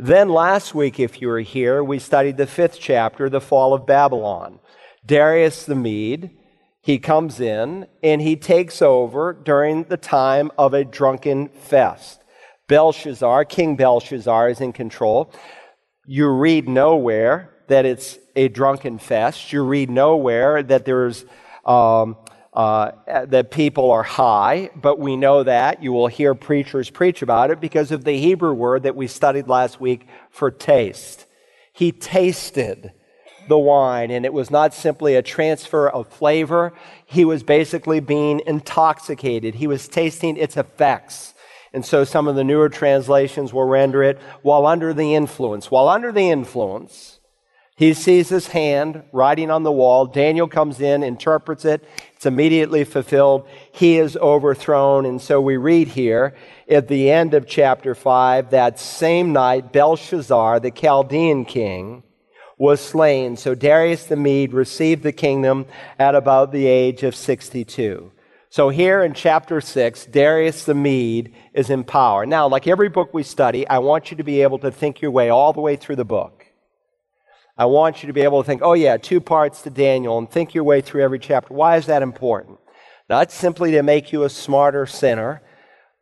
Then, 0.00 0.28
last 0.28 0.74
week, 0.74 0.98
if 0.98 1.22
you 1.22 1.28
were 1.28 1.42
here, 1.42 1.84
we 1.84 2.00
studied 2.00 2.38
the 2.38 2.48
fifth 2.48 2.80
chapter, 2.80 3.28
the 3.28 3.40
fall 3.40 3.72
of 3.72 3.86
Babylon. 3.86 4.58
Darius 5.06 5.64
the 5.64 5.76
Mede, 5.76 6.30
he 6.82 6.98
comes 6.98 7.40
in 7.40 7.86
and 8.02 8.22
he 8.22 8.36
takes 8.36 8.80
over 8.80 9.32
during 9.32 9.84
the 9.84 9.96
time 9.96 10.50
of 10.56 10.74
a 10.74 10.84
drunken 10.84 11.48
fest. 11.48 12.22
Belshazzar, 12.68 13.44
King 13.44 13.76
Belshazzar, 13.76 14.48
is 14.48 14.60
in 14.60 14.72
control. 14.72 15.32
You 16.06 16.28
read 16.28 16.68
nowhere 16.68 17.50
that 17.68 17.84
it's 17.84 18.18
a 18.34 18.48
drunken 18.48 18.98
fest. 18.98 19.52
You 19.52 19.64
read 19.64 19.90
nowhere 19.90 20.62
that 20.62 20.84
there's 20.84 21.24
um, 21.64 22.16
uh, 22.52 22.92
that 23.06 23.50
people 23.50 23.92
are 23.92 24.02
high, 24.02 24.70
but 24.74 24.98
we 24.98 25.16
know 25.16 25.44
that. 25.44 25.82
You 25.82 25.92
will 25.92 26.08
hear 26.08 26.34
preachers 26.34 26.90
preach 26.90 27.22
about 27.22 27.50
it 27.50 27.60
because 27.60 27.92
of 27.92 28.04
the 28.04 28.18
Hebrew 28.18 28.52
word 28.52 28.82
that 28.82 28.96
we 28.96 29.06
studied 29.06 29.46
last 29.46 29.80
week 29.80 30.06
for 30.30 30.50
taste. 30.50 31.26
He 31.72 31.92
tasted 31.92 32.92
the 33.50 33.58
wine, 33.58 34.10
and 34.10 34.24
it 34.24 34.32
was 34.32 34.50
not 34.50 34.72
simply 34.72 35.14
a 35.14 35.22
transfer 35.22 35.88
of 35.88 36.08
flavor. 36.08 36.72
He 37.04 37.26
was 37.26 37.42
basically 37.42 38.00
being 38.00 38.40
intoxicated. 38.46 39.56
He 39.56 39.66
was 39.66 39.86
tasting 39.88 40.38
its 40.38 40.56
effects. 40.56 41.34
And 41.72 41.84
so 41.84 42.04
some 42.04 42.26
of 42.26 42.34
the 42.34 42.44
newer 42.44 42.68
translations 42.68 43.52
will 43.52 43.64
render 43.64 44.02
it 44.02 44.18
while 44.42 44.66
under 44.66 44.94
the 44.94 45.14
influence. 45.14 45.70
While 45.70 45.88
under 45.88 46.10
the 46.10 46.30
influence, 46.30 47.20
he 47.76 47.94
sees 47.94 48.28
his 48.28 48.48
hand 48.48 49.04
writing 49.12 49.50
on 49.50 49.62
the 49.62 49.72
wall. 49.72 50.04
Daniel 50.04 50.48
comes 50.48 50.80
in, 50.80 51.02
interprets 51.02 51.64
it. 51.64 51.82
It's 52.14 52.26
immediately 52.26 52.84
fulfilled. 52.84 53.48
He 53.72 53.98
is 53.98 54.16
overthrown. 54.16 55.06
And 55.06 55.20
so 55.20 55.40
we 55.40 55.56
read 55.56 55.88
here 55.88 56.34
at 56.68 56.88
the 56.88 57.10
end 57.10 57.34
of 57.34 57.46
chapter 57.46 57.94
5 57.94 58.50
that 58.50 58.78
same 58.78 59.32
night, 59.32 59.72
Belshazzar, 59.72 60.60
the 60.60 60.70
Chaldean 60.70 61.44
king, 61.44 62.02
was 62.60 62.78
slain. 62.78 63.38
So 63.38 63.54
Darius 63.54 64.04
the 64.04 64.16
Mede 64.16 64.52
received 64.52 65.02
the 65.02 65.12
kingdom 65.12 65.64
at 65.98 66.14
about 66.14 66.52
the 66.52 66.66
age 66.66 67.02
of 67.02 67.16
62. 67.16 68.12
So 68.50 68.68
here 68.68 69.02
in 69.02 69.14
chapter 69.14 69.62
6, 69.62 70.04
Darius 70.06 70.64
the 70.64 70.74
Mede 70.74 71.32
is 71.54 71.70
in 71.70 71.84
power. 71.84 72.26
Now, 72.26 72.48
like 72.48 72.66
every 72.66 72.90
book 72.90 73.14
we 73.14 73.22
study, 73.22 73.66
I 73.66 73.78
want 73.78 74.10
you 74.10 74.18
to 74.18 74.24
be 74.24 74.42
able 74.42 74.58
to 74.58 74.70
think 74.70 75.00
your 75.00 75.10
way 75.10 75.30
all 75.30 75.54
the 75.54 75.62
way 75.62 75.76
through 75.76 75.96
the 75.96 76.04
book. 76.04 76.44
I 77.56 77.64
want 77.64 78.02
you 78.02 78.08
to 78.08 78.12
be 78.12 78.20
able 78.20 78.42
to 78.42 78.46
think, 78.46 78.60
oh, 78.62 78.74
yeah, 78.74 78.98
two 78.98 79.22
parts 79.22 79.62
to 79.62 79.70
Daniel, 79.70 80.18
and 80.18 80.30
think 80.30 80.52
your 80.52 80.64
way 80.64 80.82
through 80.82 81.02
every 81.02 81.18
chapter. 81.18 81.54
Why 81.54 81.78
is 81.78 81.86
that 81.86 82.02
important? 82.02 82.58
Not 83.08 83.32
simply 83.32 83.70
to 83.70 83.82
make 83.82 84.12
you 84.12 84.24
a 84.24 84.30
smarter 84.30 84.84
sinner, 84.84 85.40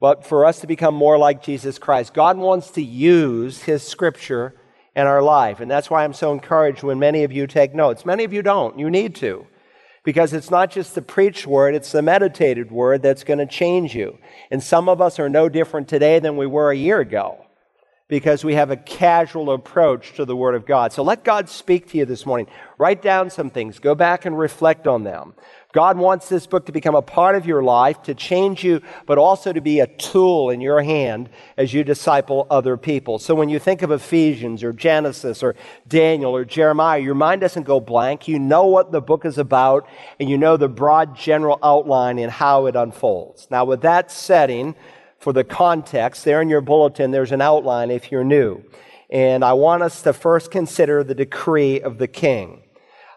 but 0.00 0.27
for 0.27 0.45
us 0.45 0.61
to 0.61 0.67
become 0.67 0.95
more 0.95 1.19
like 1.19 1.41
Jesus 1.41 1.79
Christ. 1.79 2.15
God 2.15 2.37
wants 2.37 2.73
to 2.73 2.83
use 2.83 3.62
His 3.62 3.87
Scripture 3.87 4.55
in 4.99 5.07
our 5.07 5.23
life. 5.23 5.61
And 5.61 5.71
that's 5.71 5.88
why 5.88 6.02
I'm 6.02 6.12
so 6.12 6.33
encouraged 6.33 6.83
when 6.83 6.99
many 6.99 7.23
of 7.23 7.31
you 7.31 7.47
take 7.47 7.73
notes. 7.73 8.05
Many 8.05 8.25
of 8.25 8.33
you 8.33 8.43
don't. 8.43 8.76
You 8.81 8.90
need 8.90 9.14
to. 9.17 9.47
Because 10.02 10.33
it's 10.33 10.50
not 10.50 10.73
just 10.73 10.97
the 10.97 11.02
preached 11.02 11.47
word, 11.47 11.76
it's 11.76 11.93
the 11.93 12.02
meditated 12.02 12.73
word 12.73 13.00
that's 13.00 13.23
going 13.23 13.38
to 13.38 13.47
change 13.47 13.95
you. 13.95 14.19
And 14.50 14.61
some 14.61 14.88
of 14.88 15.00
us 15.00 15.21
are 15.21 15.28
no 15.28 15.49
different 15.49 15.87
today 15.87 16.19
than 16.19 16.37
we 16.37 16.49
were 16.49 16.73
a 16.73 16.76
year 16.76 16.99
ago 16.99 17.45
because 18.09 18.43
we 18.43 18.55
have 18.55 18.71
a 18.71 18.77
casual 18.77 19.53
approach 19.53 20.15
to 20.15 20.25
the 20.25 20.35
Word 20.35 20.55
of 20.55 20.65
God. 20.65 20.93
So 20.93 21.03
let 21.03 21.25
God 21.25 21.49
speak 21.49 21.91
to 21.91 21.99
you 21.99 22.07
this 22.07 22.25
morning. 22.25 22.47
Write 22.79 23.03
down 23.03 23.29
some 23.29 23.50
things, 23.50 23.79
go 23.79 23.95
back 23.95 24.25
and 24.25 24.38
reflect 24.38 24.87
on 24.87 25.05
them. 25.05 25.35
God 25.75 25.99
wants 25.99 26.31
this 26.31 26.47
book 26.47 26.65
to 26.67 26.73
become 26.73 26.95
a 26.95 27.03
part 27.03 27.37
of 27.37 27.45
your 27.45 27.62
life, 27.62 28.03
to 28.05 28.15
change 28.15 28.65
you, 28.65 28.81
but 29.05 29.19
also 29.19 29.53
to 29.53 29.61
be 29.61 29.81
a 29.81 29.87
tool 29.87 30.49
in 30.49 30.62
your 30.62 30.83
hand 30.83 31.29
as 31.59 31.75
you 31.75 31.85
disciple 31.85 32.47
other 32.50 32.79
people. 32.79 33.19
So 33.19 33.35
when 33.35 33.50
you 33.50 33.59
think 33.59 33.83
of 33.83 33.91
Ephesians 33.91 34.65
or 34.65 34.73
Genesis 34.73 35.43
or 35.43 35.55
Daniel 35.87 36.35
or 36.35 36.47
Jeremiah, 36.47 37.00
your 37.00 37.15
mind 37.15 37.43
doesn't 37.43 37.65
go 37.65 37.81
blank. 37.81 38.27
You 38.27 38.38
know 38.38 38.65
what 38.65 38.93
the 38.93 39.03
book 39.03 39.27
is 39.27 39.37
about, 39.37 39.87
and 40.19 40.31
you 40.31 40.38
know 40.38 40.57
the 40.57 40.69
broad 40.69 41.15
general 41.15 41.59
outline 41.62 42.19
and 42.19 42.33
how 42.33 42.65
it 42.65 42.75
unfolds. 42.75 43.47
Now, 43.50 43.67
with 43.67 43.83
that 43.83 44.11
setting, 44.11 44.75
for 45.19 45.33
the 45.33 45.45
context. 45.45 46.25
There 46.25 46.41
in 46.41 46.49
your 46.49 46.61
bulletin, 46.61 47.11
there's 47.11 47.33
an 47.33 47.41
outline 47.41 47.91
if 47.91 48.11
you're 48.11 48.25
new. 48.25 48.63
And 49.11 49.45
I 49.45 49.55
want 49.55 49.83
us 49.83 50.03
to 50.03 50.13
first 50.13 50.51
consider 50.51 51.03
the 51.03 51.15
decree 51.15 51.81
of 51.81 51.99
the 51.99 52.09
king. 52.09 52.63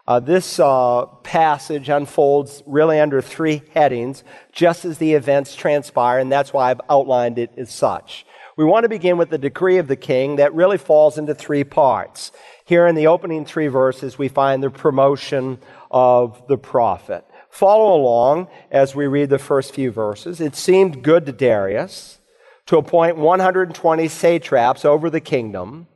Uh, 0.06 0.18
this 0.18 0.58
uh, 0.58 1.06
passage 1.22 1.88
unfolds 1.88 2.62
really 2.66 2.98
under 2.98 3.22
three 3.22 3.62
headings, 3.72 4.24
just 4.50 4.84
as 4.84 4.98
the 4.98 5.12
events 5.12 5.54
transpire, 5.54 6.18
and 6.18 6.32
that's 6.32 6.52
why 6.52 6.70
I've 6.70 6.80
outlined 6.90 7.38
it 7.38 7.52
as 7.56 7.72
such. 7.72 8.26
We 8.56 8.64
want 8.64 8.82
to 8.82 8.88
begin 8.88 9.16
with 9.16 9.30
the 9.30 9.38
decree 9.38 9.78
of 9.78 9.86
the 9.86 9.96
king 9.96 10.36
that 10.36 10.52
really 10.54 10.76
falls 10.76 11.18
into 11.18 11.34
three 11.34 11.64
parts. 11.64 12.32
Here 12.64 12.86
in 12.86 12.96
the 12.96 13.06
opening 13.06 13.44
three 13.44 13.68
verses, 13.68 14.18
we 14.18 14.28
find 14.28 14.62
the 14.62 14.70
promotion 14.70 15.58
of 15.90 16.46
the 16.48 16.58
prophet. 16.58 17.24
Follow 17.52 17.94
along 17.94 18.48
as 18.70 18.94
we 18.94 19.06
read 19.06 19.28
the 19.28 19.38
first 19.38 19.74
few 19.74 19.90
verses. 19.90 20.40
It 20.40 20.56
seemed 20.56 21.04
good 21.04 21.26
to 21.26 21.32
Darius 21.32 22.18
to 22.64 22.78
appoint 22.78 23.18
120 23.18 24.08
satraps 24.08 24.86
over 24.86 25.10
the 25.10 25.20
kingdom, 25.20 25.86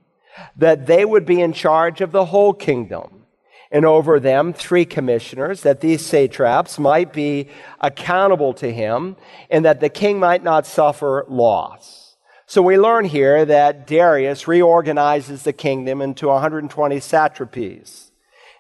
that 0.55 0.85
they 0.85 1.03
would 1.03 1.25
be 1.25 1.41
in 1.41 1.55
charge 1.55 2.03
of 2.03 2.13
the 2.13 2.27
whole 2.27 2.53
kingdom, 2.53 3.25
and 3.71 3.87
over 3.87 4.21
them 4.21 4.53
three 4.53 4.85
commissioners, 4.85 5.63
that 5.63 5.81
these 5.81 6.05
satraps 6.05 6.79
might 6.79 7.15
be 7.15 7.49
accountable 7.81 8.53
to 8.53 8.71
him, 8.71 9.17
and 9.49 9.65
that 9.65 9.81
the 9.81 9.89
king 9.89 10.19
might 10.19 10.45
not 10.45 10.67
suffer 10.67 11.25
loss. 11.27 12.17
So 12.45 12.61
we 12.61 12.79
learn 12.79 13.07
here 13.07 13.47
that 13.47 13.87
Darius 13.87 14.47
reorganizes 14.47 15.45
the 15.45 15.55
kingdom 15.55 16.03
into 16.03 16.27
120 16.27 16.97
satrapies. 16.97 18.06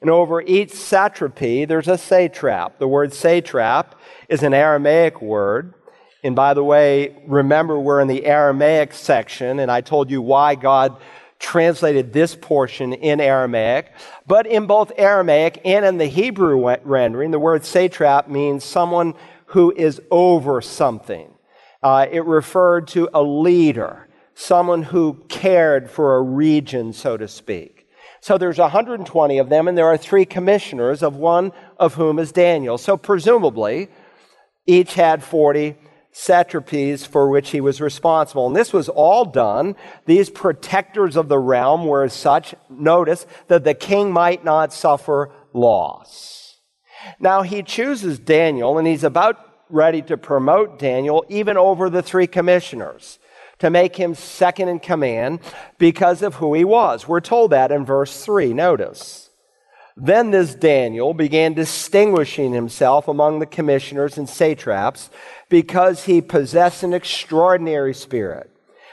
And 0.06 0.12
over 0.12 0.40
each 0.40 0.70
satrapy, 0.70 1.66
there's 1.66 1.88
a 1.88 1.98
satrap. 1.98 2.78
The 2.78 2.86
word 2.86 3.12
satrap 3.12 3.96
is 4.28 4.44
an 4.44 4.54
Aramaic 4.54 5.20
word. 5.20 5.74
And 6.22 6.36
by 6.36 6.54
the 6.54 6.62
way, 6.62 7.16
remember 7.26 7.76
we're 7.80 8.00
in 8.00 8.06
the 8.06 8.24
Aramaic 8.24 8.92
section, 8.92 9.58
and 9.58 9.68
I 9.68 9.80
told 9.80 10.08
you 10.08 10.22
why 10.22 10.54
God 10.54 10.96
translated 11.40 12.12
this 12.12 12.36
portion 12.36 12.92
in 12.92 13.20
Aramaic. 13.20 13.90
But 14.28 14.46
in 14.46 14.68
both 14.68 14.92
Aramaic 14.96 15.60
and 15.64 15.84
in 15.84 15.98
the 15.98 16.06
Hebrew 16.06 16.76
rendering, 16.84 17.32
the 17.32 17.40
word 17.40 17.64
satrap 17.64 18.28
means 18.28 18.62
someone 18.62 19.14
who 19.46 19.72
is 19.72 20.00
over 20.12 20.60
something. 20.60 21.34
Uh, 21.82 22.06
it 22.08 22.24
referred 22.24 22.86
to 22.86 23.08
a 23.12 23.24
leader, 23.24 24.06
someone 24.34 24.84
who 24.84 25.24
cared 25.28 25.90
for 25.90 26.16
a 26.16 26.22
region, 26.22 26.92
so 26.92 27.16
to 27.16 27.26
speak. 27.26 27.75
So 28.20 28.38
there's 28.38 28.58
120 28.58 29.38
of 29.38 29.48
them, 29.48 29.68
and 29.68 29.76
there 29.76 29.86
are 29.86 29.96
three 29.96 30.24
commissioners, 30.24 31.02
of 31.02 31.16
one 31.16 31.52
of 31.78 31.94
whom 31.94 32.18
is 32.18 32.32
Daniel. 32.32 32.78
So 32.78 32.96
presumably, 32.96 33.88
each 34.66 34.94
had 34.94 35.22
40 35.22 35.76
satrapies 36.12 37.06
for 37.06 37.28
which 37.28 37.50
he 37.50 37.60
was 37.60 37.80
responsible. 37.80 38.46
And 38.46 38.56
this 38.56 38.72
was 38.72 38.88
all 38.88 39.26
done. 39.26 39.76
These 40.06 40.30
protectors 40.30 41.14
of 41.14 41.28
the 41.28 41.38
realm 41.38 41.86
were 41.86 42.08
such, 42.08 42.54
notice, 42.70 43.26
that 43.48 43.64
the 43.64 43.74
king 43.74 44.10
might 44.12 44.42
not 44.42 44.72
suffer 44.72 45.30
loss. 45.52 46.56
Now 47.20 47.42
he 47.42 47.62
chooses 47.62 48.18
Daniel, 48.18 48.78
and 48.78 48.86
he's 48.86 49.04
about 49.04 49.38
ready 49.68 50.00
to 50.02 50.16
promote 50.16 50.78
Daniel 50.78 51.24
even 51.28 51.56
over 51.56 51.90
the 51.90 52.02
three 52.02 52.26
commissioners 52.26 53.18
to 53.58 53.70
make 53.70 53.96
him 53.96 54.14
second 54.14 54.68
in 54.68 54.78
command 54.78 55.40
because 55.78 56.22
of 56.22 56.36
who 56.36 56.54
he 56.54 56.64
was. 56.64 57.08
We're 57.08 57.20
told 57.20 57.52
that 57.52 57.72
in 57.72 57.84
verse 57.84 58.24
3. 58.24 58.52
Notice. 58.52 59.30
Then 59.96 60.30
this 60.30 60.54
Daniel 60.54 61.14
began 61.14 61.54
distinguishing 61.54 62.52
himself 62.52 63.08
among 63.08 63.38
the 63.38 63.46
commissioners 63.46 64.18
and 64.18 64.28
satraps 64.28 65.08
because 65.48 66.04
he 66.04 66.20
possessed 66.20 66.82
an 66.82 66.92
extraordinary 66.92 67.94
spirit. 67.94 68.50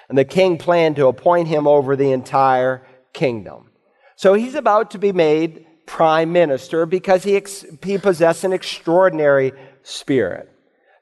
And 0.07 0.17
the 0.17 0.23
king 0.23 0.57
planned 0.57 0.95
to 0.95 1.07
appoint 1.07 1.49
him 1.49 1.67
over 1.67 1.95
the 1.95 2.11
entire 2.11 2.85
kingdom. 3.11 3.71
So 4.15 4.33
he's 4.33 4.55
about 4.55 4.91
to 4.91 4.97
be 4.97 5.11
made 5.11 5.65
prime 5.85 6.31
minister 6.31 6.85
because 6.85 7.23
he, 7.23 7.35
ex- 7.35 7.65
he 7.83 7.97
possessed 7.97 8.45
an 8.45 8.53
extraordinary 8.53 9.51
spirit. 9.81 10.52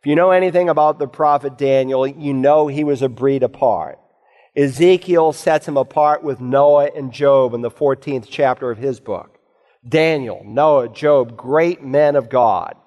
If 0.01 0.07
you 0.07 0.15
know 0.15 0.31
anything 0.31 0.67
about 0.67 0.97
the 0.97 1.07
prophet 1.07 1.59
Daniel, 1.59 2.07
you 2.07 2.33
know 2.33 2.65
he 2.65 2.83
was 2.83 3.03
a 3.03 3.07
breed 3.07 3.43
apart. 3.43 3.99
Ezekiel 4.55 5.31
sets 5.31 5.67
him 5.67 5.77
apart 5.77 6.23
with 6.23 6.41
Noah 6.41 6.89
and 6.95 7.13
Job 7.13 7.53
in 7.53 7.61
the 7.61 7.69
14th 7.69 8.25
chapter 8.27 8.71
of 8.71 8.79
his 8.79 8.99
book. 8.99 9.37
Daniel, 9.87 10.41
Noah, 10.43 10.89
Job, 10.89 11.37
great 11.37 11.83
men 11.83 12.15
of 12.15 12.29
God. 12.29 12.77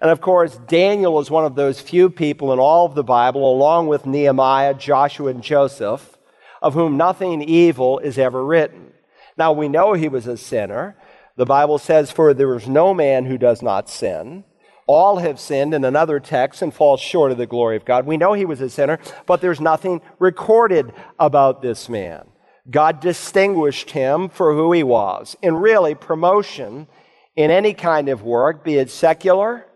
And 0.00 0.10
of 0.10 0.22
course, 0.22 0.56
Daniel 0.66 1.20
is 1.20 1.30
one 1.30 1.44
of 1.44 1.56
those 1.56 1.78
few 1.78 2.08
people 2.08 2.54
in 2.54 2.58
all 2.58 2.86
of 2.86 2.94
the 2.94 3.04
Bible, 3.04 3.52
along 3.52 3.88
with 3.88 4.06
Nehemiah, 4.06 4.72
Joshua, 4.72 5.28
and 5.28 5.42
Joseph, 5.42 6.16
of 6.62 6.72
whom 6.72 6.96
nothing 6.96 7.42
evil 7.42 7.98
is 7.98 8.16
ever 8.16 8.42
written. 8.42 8.94
Now 9.36 9.52
we 9.52 9.68
know 9.68 9.92
he 9.92 10.08
was 10.08 10.26
a 10.26 10.38
sinner. 10.38 10.96
The 11.36 11.44
Bible 11.44 11.76
says, 11.76 12.10
For 12.10 12.32
there 12.32 12.56
is 12.56 12.66
no 12.66 12.94
man 12.94 13.26
who 13.26 13.36
does 13.36 13.60
not 13.60 13.90
sin. 13.90 14.44
All 14.86 15.18
have 15.18 15.38
sinned 15.38 15.74
in 15.74 15.84
another 15.84 16.20
text 16.20 16.62
and 16.62 16.74
fall 16.74 16.96
short 16.96 17.32
of 17.32 17.38
the 17.38 17.46
glory 17.46 17.76
of 17.76 17.84
God. 17.84 18.06
We 18.06 18.16
know 18.16 18.32
he 18.32 18.44
was 18.44 18.60
a 18.60 18.68
sinner, 18.68 18.98
but 19.26 19.40
there's 19.40 19.60
nothing 19.60 20.00
recorded 20.18 20.92
about 21.18 21.62
this 21.62 21.88
man. 21.88 22.26
God 22.70 23.00
distinguished 23.00 23.90
him 23.90 24.28
for 24.28 24.54
who 24.54 24.72
he 24.72 24.82
was. 24.82 25.36
And 25.42 25.62
really, 25.62 25.94
promotion 25.94 26.86
in 27.36 27.50
any 27.50 27.74
kind 27.74 28.08
of 28.08 28.22
work, 28.22 28.64
be 28.64 28.76
it 28.76 28.90
secular 28.90 29.66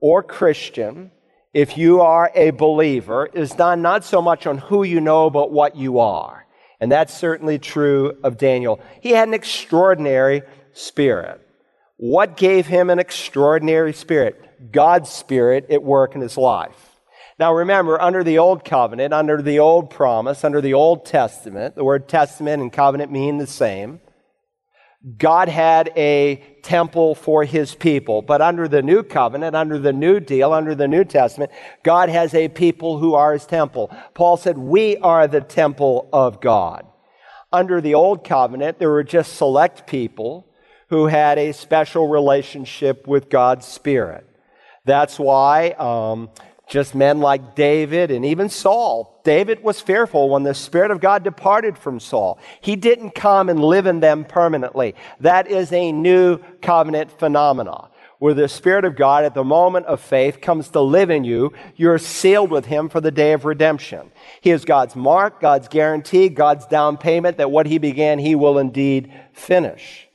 or 0.00 0.22
Christian, 0.22 1.10
if 1.54 1.78
you 1.78 2.00
are 2.02 2.30
a 2.34 2.50
believer, 2.50 3.26
is 3.32 3.52
done 3.52 3.80
not 3.80 4.04
so 4.04 4.20
much 4.20 4.46
on 4.46 4.58
who 4.58 4.82
you 4.82 5.00
know, 5.00 5.30
but 5.30 5.50
what 5.50 5.76
you 5.76 5.98
are. 5.98 6.46
And 6.80 6.92
that's 6.92 7.16
certainly 7.16 7.58
true 7.58 8.18
of 8.22 8.36
Daniel. 8.36 8.80
He 9.00 9.12
had 9.12 9.28
an 9.28 9.34
extraordinary 9.34 10.42
spirit. 10.72 11.40
What 11.96 12.36
gave 12.36 12.66
him 12.66 12.90
an 12.90 12.98
extraordinary 12.98 13.94
spirit? 13.94 14.45
God's 14.70 15.10
spirit 15.10 15.70
at 15.70 15.82
work 15.82 16.14
in 16.14 16.20
his 16.20 16.36
life. 16.36 16.96
Now 17.38 17.54
remember, 17.54 18.00
under 18.00 18.24
the 18.24 18.38
Old 18.38 18.64
Covenant, 18.64 19.12
under 19.12 19.42
the 19.42 19.58
Old 19.58 19.90
Promise, 19.90 20.42
under 20.42 20.60
the 20.60 20.74
Old 20.74 21.04
Testament, 21.04 21.74
the 21.74 21.84
word 21.84 22.08
testament 22.08 22.62
and 22.62 22.72
covenant 22.72 23.12
mean 23.12 23.36
the 23.38 23.46
same. 23.46 24.00
God 25.18 25.48
had 25.48 25.92
a 25.96 26.36
temple 26.62 27.14
for 27.14 27.44
his 27.44 27.74
people. 27.74 28.22
But 28.22 28.40
under 28.40 28.66
the 28.66 28.82
new 28.82 29.02
covenant, 29.02 29.54
under 29.54 29.78
the 29.78 29.92
new 29.92 30.18
deal, 30.18 30.52
under 30.52 30.74
the 30.74 30.88
New 30.88 31.04
Testament, 31.04 31.52
God 31.84 32.08
has 32.08 32.34
a 32.34 32.48
people 32.48 32.98
who 32.98 33.14
are 33.14 33.32
his 33.32 33.46
temple. 33.46 33.94
Paul 34.14 34.36
said, 34.36 34.58
We 34.58 34.96
are 34.96 35.28
the 35.28 35.40
temple 35.40 36.08
of 36.12 36.40
God. 36.40 36.86
Under 37.52 37.80
the 37.80 37.94
old 37.94 38.24
covenant, 38.24 38.78
there 38.78 38.90
were 38.90 39.04
just 39.04 39.34
select 39.34 39.86
people 39.86 40.46
who 40.88 41.06
had 41.06 41.38
a 41.38 41.52
special 41.52 42.08
relationship 42.08 43.06
with 43.06 43.30
God's 43.30 43.66
Spirit. 43.66 44.26
That's 44.86 45.18
why 45.18 45.70
um, 45.72 46.30
just 46.68 46.94
men 46.94 47.18
like 47.18 47.54
David 47.54 48.10
and 48.10 48.24
even 48.24 48.48
Saul. 48.48 49.20
David 49.24 49.62
was 49.62 49.80
fearful 49.80 50.30
when 50.30 50.44
the 50.44 50.54
Spirit 50.54 50.92
of 50.92 51.00
God 51.00 51.24
departed 51.24 51.76
from 51.76 51.98
Saul. 52.00 52.38
He 52.60 52.76
didn't 52.76 53.10
come 53.10 53.48
and 53.48 53.62
live 53.62 53.86
in 53.86 54.00
them 54.00 54.24
permanently. 54.24 54.94
That 55.20 55.48
is 55.48 55.72
a 55.72 55.92
new 55.92 56.38
covenant 56.62 57.10
phenomena. 57.18 57.90
Where 58.18 58.32
the 58.32 58.48
Spirit 58.48 58.86
of 58.86 58.96
God 58.96 59.24
at 59.24 59.34
the 59.34 59.44
moment 59.44 59.86
of 59.86 60.00
faith 60.00 60.40
comes 60.40 60.70
to 60.70 60.80
live 60.80 61.10
in 61.10 61.24
you, 61.24 61.52
you're 61.74 61.98
sealed 61.98 62.50
with 62.50 62.64
Him 62.64 62.88
for 62.88 63.00
the 63.00 63.10
day 63.10 63.32
of 63.32 63.44
redemption. 63.44 64.10
He 64.40 64.50
is 64.50 64.64
God's 64.64 64.96
mark, 64.96 65.40
God's 65.40 65.68
guarantee, 65.68 66.30
God's 66.30 66.64
down 66.66 66.96
payment 66.96 67.36
that 67.36 67.50
what 67.50 67.66
He 67.66 67.76
began, 67.76 68.18
He 68.18 68.34
will 68.34 68.58
indeed 68.58 69.12
finish. 69.34 70.05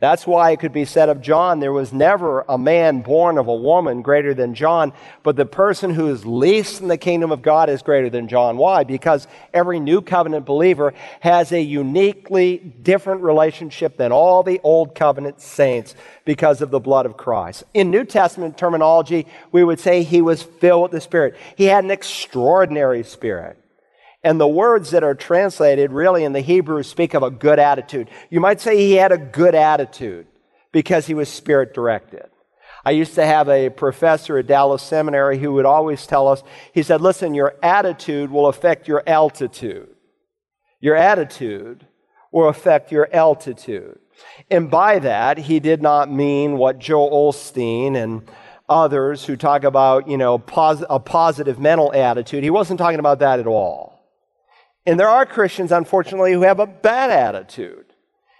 That's 0.00 0.26
why 0.26 0.50
it 0.50 0.60
could 0.60 0.72
be 0.72 0.86
said 0.86 1.10
of 1.10 1.20
John, 1.20 1.60
there 1.60 1.74
was 1.74 1.92
never 1.92 2.46
a 2.48 2.56
man 2.56 3.02
born 3.02 3.36
of 3.36 3.48
a 3.48 3.54
woman 3.54 4.00
greater 4.00 4.32
than 4.32 4.54
John, 4.54 4.94
but 5.22 5.36
the 5.36 5.44
person 5.44 5.92
who 5.92 6.08
is 6.08 6.24
least 6.24 6.80
in 6.80 6.88
the 6.88 6.96
kingdom 6.96 7.30
of 7.30 7.42
God 7.42 7.68
is 7.68 7.82
greater 7.82 8.08
than 8.08 8.26
John. 8.26 8.56
Why? 8.56 8.82
Because 8.82 9.28
every 9.52 9.78
new 9.78 10.00
covenant 10.00 10.46
believer 10.46 10.94
has 11.20 11.52
a 11.52 11.60
uniquely 11.60 12.56
different 12.56 13.20
relationship 13.20 13.98
than 13.98 14.10
all 14.10 14.42
the 14.42 14.58
old 14.62 14.94
covenant 14.94 15.42
saints 15.42 15.94
because 16.24 16.62
of 16.62 16.70
the 16.70 16.80
blood 16.80 17.04
of 17.04 17.18
Christ. 17.18 17.64
In 17.74 17.90
New 17.90 18.04
Testament 18.04 18.56
terminology, 18.56 19.26
we 19.52 19.62
would 19.62 19.80
say 19.80 20.02
he 20.02 20.22
was 20.22 20.42
filled 20.42 20.84
with 20.84 20.92
the 20.92 21.02
Spirit. 21.02 21.36
He 21.56 21.64
had 21.64 21.84
an 21.84 21.90
extraordinary 21.90 23.02
spirit. 23.04 23.59
And 24.22 24.38
the 24.38 24.48
words 24.48 24.90
that 24.90 25.02
are 25.02 25.14
translated 25.14 25.92
really 25.92 26.24
in 26.24 26.32
the 26.32 26.40
Hebrew 26.40 26.82
speak 26.82 27.14
of 27.14 27.22
a 27.22 27.30
good 27.30 27.58
attitude. 27.58 28.10
You 28.28 28.40
might 28.40 28.60
say 28.60 28.76
he 28.76 28.92
had 28.92 29.12
a 29.12 29.18
good 29.18 29.54
attitude 29.54 30.26
because 30.72 31.06
he 31.06 31.14
was 31.14 31.28
spirit 31.28 31.72
directed. 31.72 32.26
I 32.84 32.92
used 32.92 33.14
to 33.14 33.26
have 33.26 33.48
a 33.48 33.70
professor 33.70 34.38
at 34.38 34.46
Dallas 34.46 34.82
Seminary 34.82 35.38
who 35.38 35.52
would 35.54 35.66
always 35.66 36.06
tell 36.06 36.28
us, 36.28 36.42
he 36.72 36.82
said, 36.82 37.00
listen, 37.00 37.34
your 37.34 37.54
attitude 37.62 38.30
will 38.30 38.46
affect 38.46 38.88
your 38.88 39.02
altitude. 39.06 39.88
Your 40.80 40.96
attitude 40.96 41.86
will 42.32 42.48
affect 42.48 42.92
your 42.92 43.08
altitude. 43.12 43.98
And 44.50 44.70
by 44.70 44.98
that, 44.98 45.38
he 45.38 45.60
did 45.60 45.82
not 45.82 46.10
mean 46.10 46.56
what 46.56 46.78
Joel 46.78 47.32
Osteen 47.32 47.96
and 47.96 48.22
others 48.68 49.24
who 49.24 49.36
talk 49.36 49.64
about, 49.64 50.08
you 50.08 50.16
know, 50.16 50.38
pos- 50.38 50.84
a 50.88 51.00
positive 51.00 51.58
mental 51.58 51.92
attitude. 51.92 52.44
He 52.44 52.50
wasn't 52.50 52.78
talking 52.78 53.00
about 53.00 53.18
that 53.18 53.40
at 53.40 53.46
all. 53.46 53.99
And 54.86 54.98
there 54.98 55.08
are 55.08 55.26
Christians, 55.26 55.72
unfortunately, 55.72 56.32
who 56.32 56.42
have 56.42 56.60
a 56.60 56.66
bad 56.66 57.10
attitude. 57.10 57.86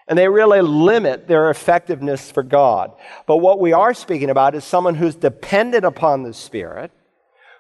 And 0.09 0.19
they 0.19 0.29
really 0.29 0.61
limit 0.61 1.29
their 1.29 1.51
effectiveness 1.51 2.31
for 2.31 2.43
God. 2.43 2.93
But 3.27 3.37
what 3.37 3.61
we 3.61 3.73
are 3.73 3.95
speaking 3.95 4.31
about 4.31 4.55
is 4.55 4.65
someone 4.65 4.97
who's 4.97 5.15
dependent 5.15 5.85
upon 5.85 6.25
the 6.25 6.35
Spirit, 6.35 6.91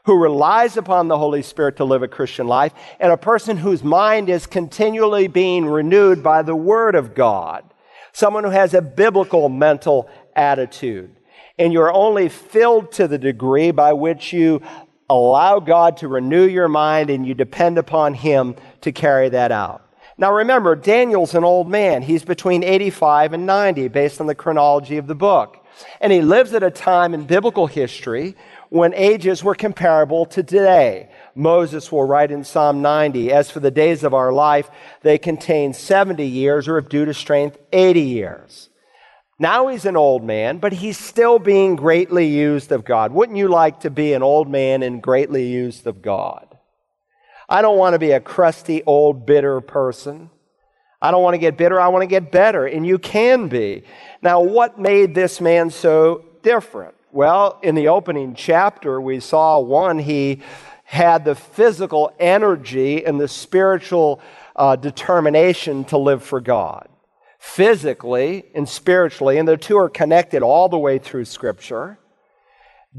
who 0.05 0.21
relies 0.21 0.77
upon 0.77 1.07
the 1.07 1.19
Holy 1.19 1.43
Spirit 1.43 1.77
to 1.77 1.85
live 1.85 2.03
a 2.03 2.09
Christian 2.09 2.49
life, 2.49 2.73
and 2.99 3.12
a 3.12 3.16
person 3.16 3.59
whose 3.59 3.85
mind 3.85 4.29
is 4.29 4.47
continually 4.47 5.29
being 5.29 5.66
renewed 5.66 6.23
by 6.23 6.43
the 6.43 6.57
Word 6.57 6.97
of 6.97 7.14
God. 7.14 7.62
Someone 8.12 8.43
who 8.43 8.51
has 8.51 8.75
a 8.75 8.83
biblical 8.83 9.49
mental 9.49 10.09
attitude. 10.35 11.14
And 11.59 11.73
you're 11.73 11.93
only 11.93 12.29
filled 12.29 12.90
to 12.93 13.07
the 13.07 13.19
degree 13.19 13.71
by 13.71 13.93
which 13.93 14.33
you 14.33 14.62
allow 15.11 15.61
God 15.61 15.99
to 15.99 16.09
renew 16.09 16.46
your 16.46 16.68
mind 16.68 17.11
and 17.11 17.27
you 17.27 17.35
depend 17.35 17.79
upon 17.79 18.14
Him 18.14 18.57
to 18.83 18.92
carry 18.92 19.29
that 19.31 19.53
out. 19.53 19.87
Now 20.16 20.33
remember, 20.33 20.77
Daniel's 20.77 21.35
an 21.35 21.44
old 21.44 21.68
man. 21.68 22.03
He's 22.03 22.25
between 22.25 22.62
85 22.62 23.33
and 23.33 23.46
90 23.46 23.88
based 23.88 24.20
on 24.20 24.27
the 24.27 24.35
chronology 24.35 24.99
of 24.99 25.07
the 25.07 25.14
book. 25.14 25.57
And 26.01 26.12
he 26.12 26.20
lives 26.20 26.53
at 26.53 26.62
a 26.62 26.70
time 26.70 27.14
in 27.14 27.25
biblical 27.25 27.66
history 27.66 28.37
when 28.68 28.94
ages 28.94 29.42
were 29.42 29.55
comparable 29.55 30.27
to 30.27 30.42
today. 30.42 31.11
Moses 31.35 31.90
will 31.90 32.05
write 32.05 32.31
in 32.31 32.44
Psalm 32.44 32.83
90, 32.83 33.33
As 33.33 33.51
for 33.51 33.61
the 33.61 33.70
days 33.70 34.05
of 34.05 34.14
our 34.14 34.33
life, 34.33 34.70
they 35.03 35.18
contain 35.18 35.73
70 35.73 36.27
years, 36.27 36.68
or 36.68 36.79
if 36.79 36.88
due 36.88 37.05
to 37.05 37.14
strength, 37.14 37.59
80 37.73 38.01
years. 38.01 38.70
Now 39.40 39.68
he's 39.68 39.87
an 39.87 39.96
old 39.96 40.22
man, 40.22 40.59
but 40.59 40.74
he's 40.74 40.98
still 40.98 41.38
being 41.38 41.74
greatly 41.74 42.26
used 42.26 42.72
of 42.72 42.85
God. 42.85 43.11
Wouldn't 43.11 43.38
you 43.38 43.48
like 43.48 43.81
to 43.81 43.90
be 43.90 44.12
an 44.12 44.22
old 44.22 44.50
man 44.50 44.83
and 44.83 45.03
greatly 45.03 45.48
used 45.48 45.87
of 45.87 46.03
God? 46.03 46.46
I 47.48 47.62
don't 47.62 47.79
want 47.79 47.94
to 47.94 47.98
be 47.98 48.11
a 48.11 48.20
crusty, 48.20 48.83
old, 48.85 49.24
bitter 49.24 49.62
person. 49.62 50.29
I 51.00 51.11
don't 51.11 51.22
want 51.22 51.33
to 51.33 51.38
get 51.38 51.57
bitter. 51.57 51.81
I 51.81 51.88
want 51.88 52.03
to 52.03 52.07
get 52.07 52.31
better. 52.31 52.66
And 52.66 52.87
you 52.87 52.98
can 52.98 53.48
be. 53.48 53.85
Now, 54.20 54.42
what 54.42 54.79
made 54.79 55.14
this 55.14 55.40
man 55.40 55.70
so 55.70 56.22
different? 56.42 56.94
Well, 57.11 57.59
in 57.62 57.74
the 57.74 57.88
opening 57.88 58.35
chapter, 58.35 59.00
we 59.00 59.20
saw 59.20 59.59
one, 59.59 59.98
he 59.98 60.42
had 60.85 61.24
the 61.24 61.35
physical 61.35 62.12
energy 62.20 63.07
and 63.07 63.18
the 63.18 63.26
spiritual 63.26 64.20
uh, 64.55 64.76
determination 64.76 65.85
to 65.85 65.96
live 65.96 66.22
for 66.22 66.42
God 66.42 66.90
physically 67.40 68.44
and 68.55 68.68
spiritually, 68.68 69.38
and 69.38 69.48
the 69.48 69.57
two 69.57 69.79
are 69.79 69.88
connected 69.88 70.42
all 70.42 70.68
the 70.68 70.79
way 70.79 70.98
through 70.98 71.24
Scripture. 71.24 71.98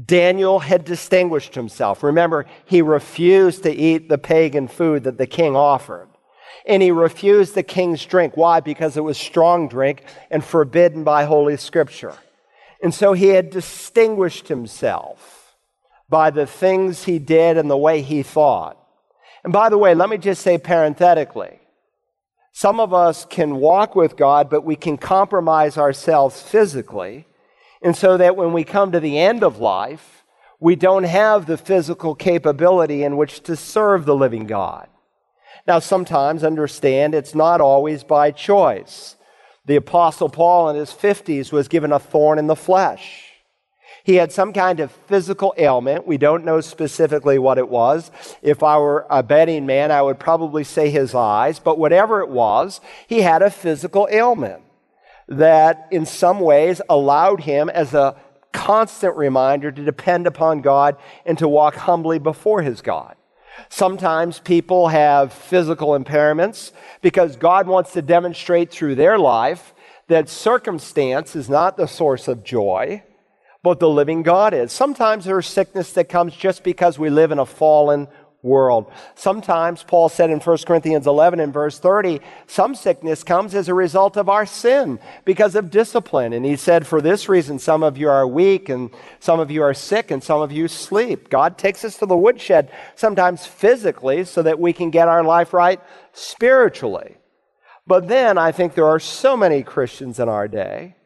Daniel 0.04 0.58
had 0.58 0.84
distinguished 0.84 1.54
himself. 1.54 2.02
Remember, 2.02 2.46
he 2.64 2.82
refused 2.82 3.62
to 3.62 3.72
eat 3.72 4.08
the 4.08 4.18
pagan 4.18 4.66
food 4.66 5.04
that 5.04 5.16
the 5.16 5.28
king 5.28 5.54
offered. 5.54 6.08
And 6.66 6.82
he 6.82 6.90
refused 6.90 7.54
the 7.54 7.62
king's 7.62 8.04
drink. 8.04 8.36
Why? 8.36 8.58
Because 8.58 8.96
it 8.96 9.04
was 9.04 9.16
strong 9.16 9.68
drink 9.68 10.04
and 10.28 10.44
forbidden 10.44 11.04
by 11.04 11.24
Holy 11.24 11.56
Scripture. 11.56 12.14
And 12.82 12.92
so 12.92 13.12
he 13.12 13.28
had 13.28 13.50
distinguished 13.50 14.48
himself 14.48 15.54
by 16.08 16.30
the 16.30 16.46
things 16.46 17.04
he 17.04 17.20
did 17.20 17.56
and 17.58 17.70
the 17.70 17.76
way 17.76 18.02
he 18.02 18.24
thought. 18.24 18.76
And 19.44 19.52
by 19.52 19.68
the 19.68 19.78
way, 19.78 19.94
let 19.94 20.08
me 20.08 20.18
just 20.18 20.42
say 20.42 20.58
parenthetically 20.58 21.61
some 22.52 22.80
of 22.80 22.92
us 22.92 23.24
can 23.24 23.56
walk 23.56 23.96
with 23.96 24.16
God, 24.16 24.50
but 24.50 24.64
we 24.64 24.76
can 24.76 24.98
compromise 24.98 25.78
ourselves 25.78 26.40
physically. 26.42 27.26
And 27.82 27.96
so 27.96 28.16
that 28.18 28.36
when 28.36 28.52
we 28.52 28.62
come 28.62 28.92
to 28.92 29.00
the 29.00 29.18
end 29.18 29.42
of 29.42 29.58
life, 29.58 30.24
we 30.60 30.76
don't 30.76 31.04
have 31.04 31.46
the 31.46 31.56
physical 31.56 32.14
capability 32.14 33.02
in 33.02 33.16
which 33.16 33.42
to 33.44 33.56
serve 33.56 34.04
the 34.04 34.14
living 34.14 34.46
God. 34.46 34.88
Now, 35.66 35.78
sometimes 35.78 36.44
understand 36.44 37.14
it's 37.14 37.34
not 37.34 37.60
always 37.60 38.04
by 38.04 38.30
choice. 38.30 39.16
The 39.64 39.76
Apostle 39.76 40.28
Paul 40.28 40.70
in 40.70 40.76
his 40.76 40.90
50s 40.90 41.52
was 41.52 41.68
given 41.68 41.92
a 41.92 41.98
thorn 41.98 42.38
in 42.38 42.48
the 42.48 42.56
flesh. 42.56 43.31
He 44.04 44.16
had 44.16 44.32
some 44.32 44.52
kind 44.52 44.80
of 44.80 44.90
physical 44.90 45.54
ailment. 45.56 46.06
We 46.06 46.18
don't 46.18 46.44
know 46.44 46.60
specifically 46.60 47.38
what 47.38 47.58
it 47.58 47.68
was. 47.68 48.10
If 48.42 48.62
I 48.62 48.78
were 48.78 49.06
a 49.08 49.22
betting 49.22 49.64
man, 49.64 49.92
I 49.92 50.02
would 50.02 50.18
probably 50.18 50.64
say 50.64 50.90
his 50.90 51.14
eyes, 51.14 51.58
but 51.58 51.78
whatever 51.78 52.20
it 52.20 52.28
was, 52.28 52.80
he 53.06 53.22
had 53.22 53.42
a 53.42 53.50
physical 53.50 54.08
ailment 54.10 54.62
that 55.28 55.88
in 55.90 56.04
some 56.04 56.40
ways 56.40 56.82
allowed 56.88 57.42
him 57.42 57.68
as 57.68 57.94
a 57.94 58.16
constant 58.52 59.16
reminder 59.16 59.70
to 59.70 59.84
depend 59.84 60.26
upon 60.26 60.60
God 60.60 60.96
and 61.24 61.38
to 61.38 61.48
walk 61.48 61.74
humbly 61.74 62.18
before 62.18 62.62
his 62.62 62.82
God. 62.82 63.16
Sometimes 63.68 64.38
people 64.38 64.88
have 64.88 65.32
physical 65.32 65.90
impairments 65.90 66.72
because 67.00 67.36
God 67.36 67.66
wants 67.66 67.92
to 67.92 68.02
demonstrate 68.02 68.70
through 68.70 68.94
their 68.94 69.18
life 69.18 69.74
that 70.08 70.28
circumstance 70.28 71.36
is 71.36 71.48
not 71.48 71.76
the 71.76 71.86
source 71.86 72.28
of 72.28 72.44
joy, 72.44 73.02
but 73.62 73.78
the 73.78 73.88
living 73.88 74.22
God 74.22 74.54
is. 74.54 74.72
Sometimes 74.72 75.24
there's 75.24 75.46
sickness 75.46 75.92
that 75.92 76.08
comes 76.08 76.34
just 76.34 76.62
because 76.62 76.98
we 76.98 77.10
live 77.10 77.30
in 77.30 77.38
a 77.38 77.46
fallen 77.46 78.08
world. 78.42 78.90
Sometimes, 79.14 79.84
Paul 79.84 80.08
said 80.08 80.30
in 80.30 80.40
1 80.40 80.58
Corinthians 80.66 81.06
11 81.06 81.38
and 81.38 81.52
verse 81.52 81.78
30, 81.78 82.20
some 82.46 82.74
sickness 82.74 83.22
comes 83.22 83.54
as 83.54 83.68
a 83.68 83.74
result 83.74 84.16
of 84.16 84.28
our 84.28 84.46
sin 84.46 84.98
because 85.24 85.54
of 85.54 85.70
discipline. 85.70 86.32
And 86.32 86.44
he 86.44 86.56
said, 86.56 86.86
for 86.86 87.00
this 87.00 87.28
reason, 87.28 87.60
some 87.60 87.84
of 87.84 87.96
you 87.96 88.08
are 88.08 88.26
weak 88.26 88.68
and 88.68 88.90
some 89.20 89.38
of 89.38 89.50
you 89.50 89.62
are 89.62 89.74
sick 89.74 90.10
and 90.10 90.22
some 90.22 90.40
of 90.40 90.50
you 90.50 90.66
sleep. 90.66 91.30
God 91.30 91.56
takes 91.56 91.84
us 91.84 91.96
to 91.98 92.06
the 92.06 92.16
woodshed, 92.16 92.70
sometimes 92.96 93.46
physically, 93.46 94.24
so 94.24 94.42
that 94.42 94.58
we 94.58 94.72
can 94.72 94.90
get 94.90 95.06
our 95.06 95.22
life 95.22 95.52
right 95.52 95.80
spiritually. 96.12 97.16
But 97.86 98.08
then 98.08 98.38
I 98.38 98.50
think 98.50 98.74
there 98.74 98.86
are 98.86 99.00
so 99.00 99.36
many 99.36 99.62
Christians 99.62 100.18
in 100.18 100.28
our 100.28 100.48
day 100.48 100.96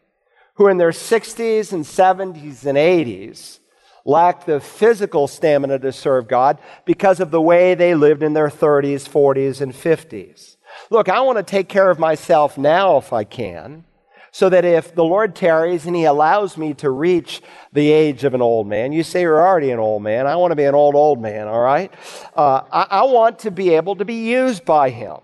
who, 0.57 0.69
in 0.69 0.79
their 0.79 0.91
60s 0.91 1.73
and 1.73 1.85
70s 1.85 2.65
and 2.65 2.77
80s, 2.77 3.61
lacked 4.05 4.47
the 4.47 4.61
physical 4.61 5.27
stamina 5.27 5.79
to 5.81 5.93
serve 5.93 6.29
God 6.29 6.59
because 6.85 7.21
of 7.21 7.31
the 7.31 7.41
way 7.41 7.75
they 7.75 7.95
lived 7.95 8.23
in 8.23 8.33
their 8.33 8.49
30s, 8.49 9.09
40s, 9.09 9.61
and 9.61 9.73
50s. 9.73 10.57
Look, 10.91 11.09
I 11.09 11.21
want 11.21 11.39
to 11.39 11.43
take 11.43 11.69
care 11.69 11.91
of 11.91 11.99
myself 11.99 12.57
now 12.57 12.97
if 12.99 13.13
I 13.13 13.25
can, 13.25 13.85
so 14.31 14.49
that 14.49 14.65
if 14.65 14.95
the 14.95 15.05
Lord 15.05 15.35
tarries 15.35 15.87
and 15.87 15.97
He 15.97 16.05
allows 16.05 16.57
me 16.57 16.75
to 16.75 16.91
reach 16.91 17.43
the 17.73 17.91
age 17.91 18.25
of 18.25 18.35
an 18.35 18.43
old 18.43 18.67
man, 18.67 18.93
you 18.93 19.03
say 19.03 19.23
you're 19.23 19.47
already 19.47 19.71
an 19.71 19.79
old 19.79 20.03
man. 20.03 20.27
I 20.27 20.37
want 20.37 20.53
to 20.53 20.57
be 20.57 20.65
an 20.65 20.75
old, 20.75 20.95
old 20.95 21.21
man, 21.21 21.49
all 21.49 21.61
right? 21.61 21.93
Uh, 22.35 22.63
I, 22.71 22.87
I 22.91 23.05
want 23.05 23.41
to 23.41 23.51
be 23.51 23.75
able 23.75 23.97
to 23.97 24.05
be 24.05 24.29
used 24.29 24.65
by 24.65 24.91
Him. 24.91 25.17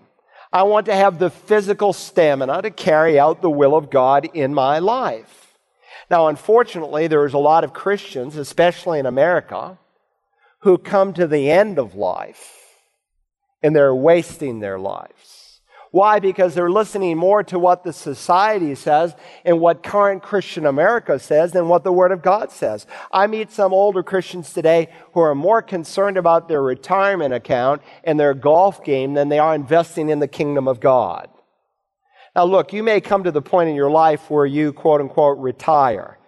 I 0.53 0.65
want 0.65 0.87
to 0.87 0.95
have 0.95 1.19
the 1.19 1.31
physical 1.31 1.93
stamina 1.93 2.62
to 2.62 2.71
carry 2.71 3.19
out 3.19 3.41
the 3.41 3.51
will 3.51 3.75
of 3.75 3.91
God 3.91 4.29
in 4.35 4.53
my 4.53 4.79
life. 4.79 5.57
Now, 6.11 6.29
unfortunately, 6.29 7.07
there's 7.07 7.33
a 7.33 7.38
lot 7.38 7.65
of 7.65 7.73
Christians, 7.73 8.37
especially 8.37 8.99
in 8.99 9.07
America, 9.07 9.79
who 10.61 10.77
come 10.77 11.15
to 11.15 11.27
the 11.27 11.51
end 11.51 11.79
of 11.79 11.95
life 11.95 12.77
and 13.62 13.75
they're 13.75 13.95
wasting 13.95 14.61
their 14.61 14.79
lives. 14.79 15.42
Why? 15.93 16.21
Because 16.21 16.55
they're 16.55 16.71
listening 16.71 17.19
more 17.19 17.43
to 17.45 17.59
what 17.59 17.85
the 17.85 17.93
society 17.93 18.75
says 18.75 19.15
and 19.45 19.61
what 19.61 19.83
current 19.83 20.23
Christian 20.23 20.65
America 20.65 21.19
says 21.19 21.53
than 21.53 21.69
what 21.69 21.85
the 21.85 21.93
Word 21.93 22.13
of 22.13 22.23
God 22.23 22.51
says. 22.51 22.87
I 23.13 23.27
meet 23.27 23.53
some 23.53 23.75
older 23.75 24.03
Christians 24.03 24.55
today 24.55 24.89
who 25.13 25.21
are 25.21 25.35
more 25.35 25.61
concerned 25.61 26.17
about 26.17 26.49
their 26.49 26.63
retirement 26.63 27.35
account 27.35 27.83
and 28.05 28.19
their 28.19 28.33
golf 28.33 28.83
game 28.83 29.13
than 29.13 29.29
they 29.29 29.39
are 29.39 29.55
investing 29.55 30.09
in 30.09 30.19
the 30.19 30.27
kingdom 30.27 30.67
of 30.67 30.81
God. 30.81 31.29
Now, 32.35 32.45
look, 32.45 32.73
you 32.73 32.83
may 32.83 33.03
come 33.03 33.25
to 33.25 33.31
the 33.31 33.43
point 33.43 33.69
in 33.69 33.77
your 33.77 33.91
life 33.91 34.31
where 34.31 34.47
you, 34.47 34.73
quote 34.73 35.03
unquote, 35.03 35.37
retire. 35.37 36.19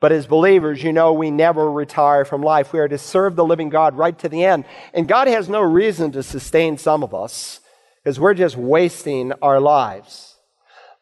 But 0.00 0.10
as 0.10 0.26
believers, 0.26 0.82
you 0.82 0.92
know 0.92 1.12
we 1.12 1.30
never 1.30 1.70
retire 1.70 2.24
from 2.24 2.42
life. 2.42 2.72
We 2.72 2.80
are 2.80 2.88
to 2.88 2.98
serve 2.98 3.36
the 3.36 3.44
living 3.44 3.68
God 3.68 3.96
right 3.96 4.18
to 4.18 4.28
the 4.28 4.44
end. 4.44 4.64
And 4.92 5.06
God 5.06 5.28
has 5.28 5.48
no 5.48 5.60
reason 5.60 6.10
to 6.10 6.24
sustain 6.24 6.76
some 6.76 7.04
of 7.04 7.14
us 7.14 7.60
because 8.02 8.18
we're 8.18 8.34
just 8.34 8.56
wasting 8.56 9.32
our 9.42 9.60
lives. 9.60 10.36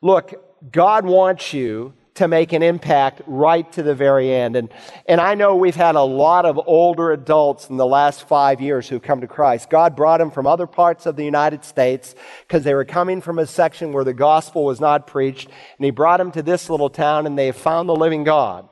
Look, 0.03 0.35
God 0.71 1.07
wants 1.07 1.53
you 1.53 1.95
to 2.15 2.29
make 2.29 2.53
an 2.53 2.63
impact 2.63 3.23
right 3.27 3.73
to 3.73 3.83
the 3.83 3.95
very 3.95 4.31
end. 4.35 4.55
And, 4.55 4.69
and 5.07 5.23
I 5.23 5.35
know 5.35 5.57
we've 5.57 5.75
had 5.75 5.95
a 5.95 6.03
lot 6.03 6.45
of 6.45 6.61
older 6.67 7.13
adults 7.13 7.71
in 7.71 7.79
the 7.79 7.87
last 7.87 8.29
five 8.29 8.61
years 8.61 8.87
who've 8.87 9.01
come 9.01 9.23
to 9.23 9.27
Christ. 9.27 9.71
God 9.71 9.97
brought 9.97 10.19
them 10.19 10.31
from 10.31 10.47
other 10.47 10.67
parts 10.67 11.07
of 11.07 11.17
the 11.17 11.25
United 11.25 11.65
States 11.65 12.15
because 12.47 12.63
they 12.63 12.75
were 12.75 12.85
coming 12.85 13.23
from 13.23 13.39
a 13.39 13.47
section 13.47 13.93
where 13.93 14.05
the 14.05 14.13
gospel 14.13 14.65
was 14.65 14.81
not 14.81 15.07
preached. 15.07 15.47
And 15.47 15.85
He 15.85 15.91
brought 15.91 16.19
them 16.19 16.31
to 16.33 16.43
this 16.43 16.69
little 16.69 16.91
town 16.91 17.27
and 17.27 17.39
they 17.39 17.53
found 17.53 17.89
the 17.89 17.97
living 17.97 18.25
God. 18.25 18.69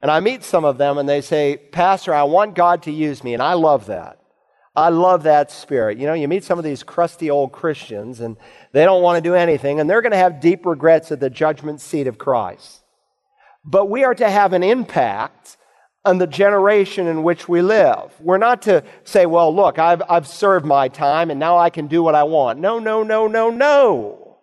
And 0.00 0.10
I 0.10 0.20
meet 0.20 0.44
some 0.44 0.64
of 0.64 0.78
them 0.78 0.98
and 0.98 1.08
they 1.08 1.20
say, 1.20 1.56
Pastor, 1.56 2.14
I 2.14 2.24
want 2.24 2.54
God 2.54 2.84
to 2.84 2.92
use 2.92 3.24
me. 3.24 3.34
And 3.34 3.42
I 3.42 3.54
love 3.54 3.86
that. 3.86 4.20
I 4.76 4.88
love 4.88 5.22
that 5.22 5.52
spirit. 5.52 5.98
You 5.98 6.06
know, 6.06 6.14
you 6.14 6.26
meet 6.26 6.42
some 6.42 6.58
of 6.58 6.64
these 6.64 6.82
crusty 6.82 7.30
old 7.30 7.52
Christians 7.52 8.20
and 8.20 8.36
they 8.72 8.84
don't 8.84 9.02
want 9.02 9.22
to 9.22 9.28
do 9.28 9.34
anything 9.34 9.78
and 9.78 9.88
they're 9.88 10.02
going 10.02 10.12
to 10.12 10.18
have 10.18 10.40
deep 10.40 10.66
regrets 10.66 11.12
at 11.12 11.20
the 11.20 11.30
judgment 11.30 11.80
seat 11.80 12.08
of 12.08 12.18
Christ. 12.18 12.82
But 13.64 13.86
we 13.86 14.04
are 14.04 14.14
to 14.16 14.28
have 14.28 14.52
an 14.52 14.64
impact 14.64 15.56
on 16.04 16.18
the 16.18 16.26
generation 16.26 17.06
in 17.06 17.22
which 17.22 17.48
we 17.48 17.62
live. 17.62 18.12
We're 18.20 18.38
not 18.38 18.62
to 18.62 18.82
say, 19.04 19.26
well, 19.26 19.54
look, 19.54 19.78
I've, 19.78 20.02
I've 20.08 20.26
served 20.26 20.66
my 20.66 20.88
time 20.88 21.30
and 21.30 21.38
now 21.38 21.56
I 21.56 21.70
can 21.70 21.86
do 21.86 22.02
what 22.02 22.16
I 22.16 22.24
want. 22.24 22.58
No, 22.58 22.80
no, 22.80 23.04
no, 23.04 23.28
no, 23.28 23.50
no. 23.50 24.38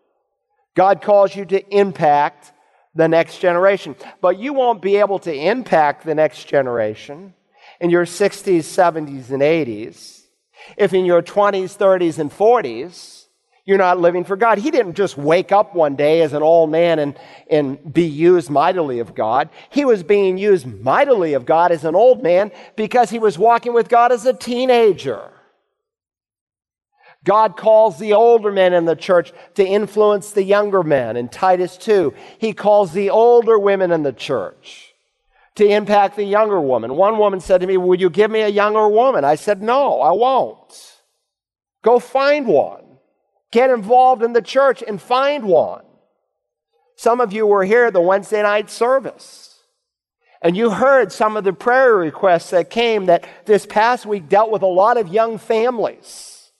God 0.75 1.01
calls 1.01 1.35
you 1.35 1.43
to 1.45 1.77
impact 1.77 2.53
the 2.95 3.09
next 3.09 3.39
generation. 3.39 3.95
But 4.21 4.39
you 4.39 4.53
won't 4.53 4.81
be 4.81 4.95
able 4.95 5.19
to 5.19 5.33
impact 5.33 6.05
the 6.05 6.15
next 6.15 6.45
generation 6.45 7.33
in 7.81 7.89
your 7.89 8.05
60s, 8.05 8.59
70s, 8.59 9.29
and 9.29 9.41
80s 9.41 10.20
if 10.77 10.93
in 10.93 11.05
your 11.05 11.21
20s, 11.21 11.77
30s, 11.77 12.19
and 12.19 12.31
40s, 12.31 13.21
you're 13.65 13.77
not 13.77 13.99
living 13.99 14.23
for 14.23 14.35
God. 14.35 14.57
He 14.57 14.71
didn't 14.71 14.95
just 14.95 15.17
wake 15.17 15.51
up 15.51 15.75
one 15.75 15.95
day 15.95 16.21
as 16.21 16.33
an 16.33 16.41
old 16.41 16.71
man 16.71 16.99
and, 16.99 17.17
and 17.49 17.93
be 17.93 18.05
used 18.05 18.49
mightily 18.49 18.99
of 18.99 19.13
God. 19.13 19.49
He 19.69 19.85
was 19.85 20.01
being 20.03 20.37
used 20.37 20.65
mightily 20.65 21.33
of 21.33 21.45
God 21.45 21.71
as 21.71 21.85
an 21.85 21.95
old 21.95 22.23
man 22.23 22.51
because 22.75 23.11
he 23.11 23.19
was 23.19 23.37
walking 23.37 23.73
with 23.73 23.87
God 23.87 24.11
as 24.11 24.25
a 24.25 24.33
teenager. 24.33 25.31
God 27.23 27.55
calls 27.55 27.99
the 27.99 28.13
older 28.13 28.51
men 28.51 28.73
in 28.73 28.85
the 28.85 28.95
church 28.95 29.31
to 29.53 29.65
influence 29.65 30.31
the 30.31 30.43
younger 30.43 30.81
men 30.81 31.15
in 31.15 31.29
Titus 31.29 31.77
2. 31.77 32.15
He 32.39 32.53
calls 32.53 32.93
the 32.93 33.11
older 33.11 33.59
women 33.59 33.91
in 33.91 34.01
the 34.01 34.13
church 34.13 34.90
to 35.55 35.67
impact 35.67 36.15
the 36.15 36.23
younger 36.23 36.59
woman. 36.59 36.95
One 36.95 37.17
woman 37.17 37.39
said 37.39 37.61
to 37.61 37.67
me, 37.67 37.77
Would 37.77 37.99
you 37.99 38.09
give 38.09 38.31
me 38.31 38.41
a 38.41 38.47
younger 38.47 38.87
woman? 38.87 39.25
I 39.25 39.35
said, 39.35 39.61
No, 39.61 40.01
I 40.01 40.11
won't. 40.11 40.97
Go 41.83 41.99
find 41.99 42.47
one. 42.47 42.83
Get 43.51 43.69
involved 43.69 44.23
in 44.23 44.33
the 44.33 44.41
church 44.41 44.83
and 44.85 45.01
find 45.01 45.43
one. 45.43 45.83
Some 46.95 47.19
of 47.19 47.33
you 47.33 47.45
were 47.45 47.65
here 47.65 47.85
at 47.85 47.93
the 47.93 48.01
Wednesday 48.01 48.43
night 48.43 48.69
service. 48.69 49.59
And 50.41 50.57
you 50.57 50.71
heard 50.71 51.11
some 51.11 51.37
of 51.37 51.43
the 51.43 51.53
prayer 51.53 51.95
requests 51.95 52.49
that 52.51 52.69
came 52.69 53.05
that 53.07 53.27
this 53.45 53.65
past 53.65 54.05
week 54.05 54.27
dealt 54.27 54.51
with 54.51 54.63
a 54.63 54.67
lot 54.67 54.97
of 54.97 55.07
young 55.07 55.37
families. 55.37 56.51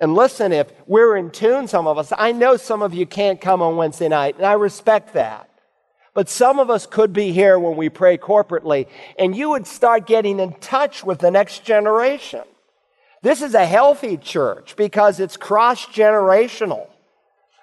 And 0.00 0.14
listen, 0.14 0.52
if 0.52 0.70
we're 0.86 1.16
in 1.16 1.30
tune, 1.30 1.68
some 1.68 1.86
of 1.86 1.98
us, 1.98 2.12
I 2.16 2.32
know 2.32 2.56
some 2.56 2.82
of 2.82 2.92
you 2.92 3.06
can't 3.06 3.40
come 3.40 3.62
on 3.62 3.76
Wednesday 3.76 4.08
night, 4.08 4.36
and 4.36 4.44
I 4.44 4.54
respect 4.54 5.14
that. 5.14 5.48
But 6.16 6.30
some 6.30 6.58
of 6.58 6.70
us 6.70 6.86
could 6.86 7.12
be 7.12 7.30
here 7.32 7.58
when 7.58 7.76
we 7.76 7.90
pray 7.90 8.16
corporately, 8.16 8.86
and 9.18 9.36
you 9.36 9.50
would 9.50 9.66
start 9.66 10.06
getting 10.06 10.40
in 10.40 10.54
touch 10.54 11.04
with 11.04 11.18
the 11.18 11.30
next 11.30 11.62
generation. 11.62 12.40
This 13.20 13.42
is 13.42 13.52
a 13.52 13.66
healthy 13.66 14.16
church 14.16 14.76
because 14.76 15.20
it's 15.20 15.36
cross 15.36 15.84
generational. 15.84 16.88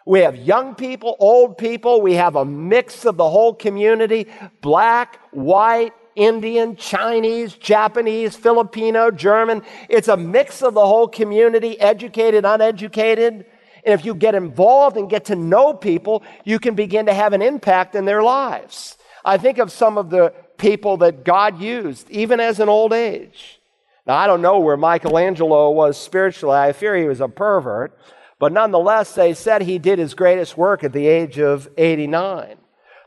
We 0.06 0.20
have 0.20 0.36
young 0.36 0.76
people, 0.76 1.16
old 1.20 1.58
people, 1.58 2.00
we 2.00 2.14
have 2.14 2.36
a 2.36 2.46
mix 2.46 3.06
of 3.06 3.18
the 3.18 3.28
whole 3.28 3.56
community 3.56 4.28
black, 4.62 5.20
white, 5.32 5.94
Indian, 6.16 6.76
Chinese, 6.76 7.54
Japanese, 7.56 8.36
Filipino, 8.36 9.10
German. 9.10 9.64
It's 9.90 10.10
a 10.10 10.18
mix 10.18 10.62
of 10.62 10.76
the 10.76 10.86
whole 10.86 11.08
community, 11.08 11.80
educated, 11.80 12.46
uneducated. 12.46 13.48
And 13.86 13.94
if 13.94 14.06
you 14.06 14.16
get 14.16 14.36
involved 14.36 14.98
and 14.98 15.10
get 15.10 15.26
to 15.26 15.36
know 15.36 15.74
people, 15.74 16.24
you 16.44 16.60
can 16.60 16.76
begin 16.76 17.06
to 17.08 17.14
have 17.14 17.34
an 17.34 17.42
impact 17.42 17.96
in 17.96 18.06
their 18.06 18.24
lives. 18.24 18.98
I 19.26 19.38
think 19.38 19.58
of 19.58 19.72
some 19.72 19.98
of 19.98 20.10
the 20.10 20.34
people 20.58 20.98
that 20.98 21.24
God 21.24 21.60
used, 21.60 22.10
even 22.10 22.40
as 22.40 22.60
an 22.60 22.70
old 22.70 22.94
age. 22.94 23.60
Now, 24.06 24.16
I 24.16 24.28
don't 24.28 24.42
know 24.42 24.60
where 24.60 24.78
Michelangelo 24.78 25.72
was 25.72 25.98
spiritually. 25.98 26.58
I 26.58 26.74
fear 26.74 26.96
he 26.96 27.06
was 27.06 27.22
a 27.22 27.28
pervert. 27.28 27.98
But 28.40 28.52
nonetheless, 28.52 29.16
they 29.16 29.34
said 29.34 29.62
he 29.62 29.80
did 29.80 30.00
his 30.00 30.14
greatest 30.14 30.58
work 30.58 30.84
at 30.84 30.92
the 30.92 31.08
age 31.08 31.40
of 31.40 31.70
89. 31.78 32.58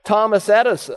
Thomas 0.04 0.48
Edison, 0.48 0.96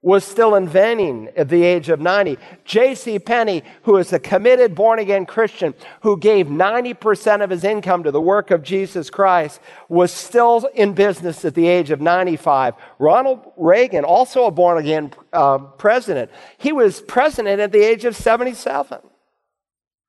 was 0.00 0.24
still 0.24 0.54
inventing 0.54 1.28
at 1.36 1.48
the 1.48 1.64
age 1.64 1.88
of 1.88 2.00
90. 2.00 2.38
J.C. 2.64 3.18
Penney, 3.18 3.64
who 3.82 3.96
is 3.96 4.12
a 4.12 4.18
committed 4.20 4.74
born 4.74 5.00
again 5.00 5.26
Christian 5.26 5.74
who 6.02 6.16
gave 6.16 6.46
90% 6.46 7.42
of 7.42 7.50
his 7.50 7.64
income 7.64 8.04
to 8.04 8.12
the 8.12 8.20
work 8.20 8.52
of 8.52 8.62
Jesus 8.62 9.10
Christ, 9.10 9.60
was 9.88 10.12
still 10.12 10.68
in 10.74 10.92
business 10.92 11.44
at 11.44 11.54
the 11.54 11.66
age 11.66 11.90
of 11.90 12.00
95. 12.00 12.74
Ronald 13.00 13.52
Reagan, 13.56 14.04
also 14.04 14.44
a 14.44 14.52
born 14.52 14.78
again 14.78 15.12
uh, 15.32 15.58
president, 15.58 16.30
he 16.58 16.70
was 16.70 17.00
president 17.00 17.60
at 17.60 17.72
the 17.72 17.82
age 17.82 18.04
of 18.04 18.14
77. 18.14 19.00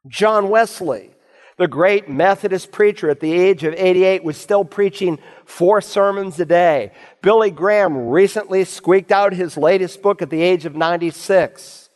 John 0.08 0.50
Wesley, 0.50 1.12
the 1.60 1.68
great 1.68 2.08
Methodist 2.08 2.72
preacher 2.72 3.10
at 3.10 3.20
the 3.20 3.34
age 3.34 3.66
of 3.66 3.74
88 3.76 4.24
was 4.24 4.38
still 4.38 4.64
preaching 4.64 5.20
four 5.44 5.82
sermons 5.82 6.40
a 6.40 6.46
day. 6.46 6.94
Billy 7.22 7.52
Graham 7.52 8.08
recently 8.08 8.64
squeaked 8.64 9.12
out 9.12 9.34
his 9.34 9.58
latest 9.58 10.02
book 10.02 10.22
at 10.22 10.30
the 10.30 10.42
age 10.42 10.66
of 10.66 10.74
96. 10.74 11.90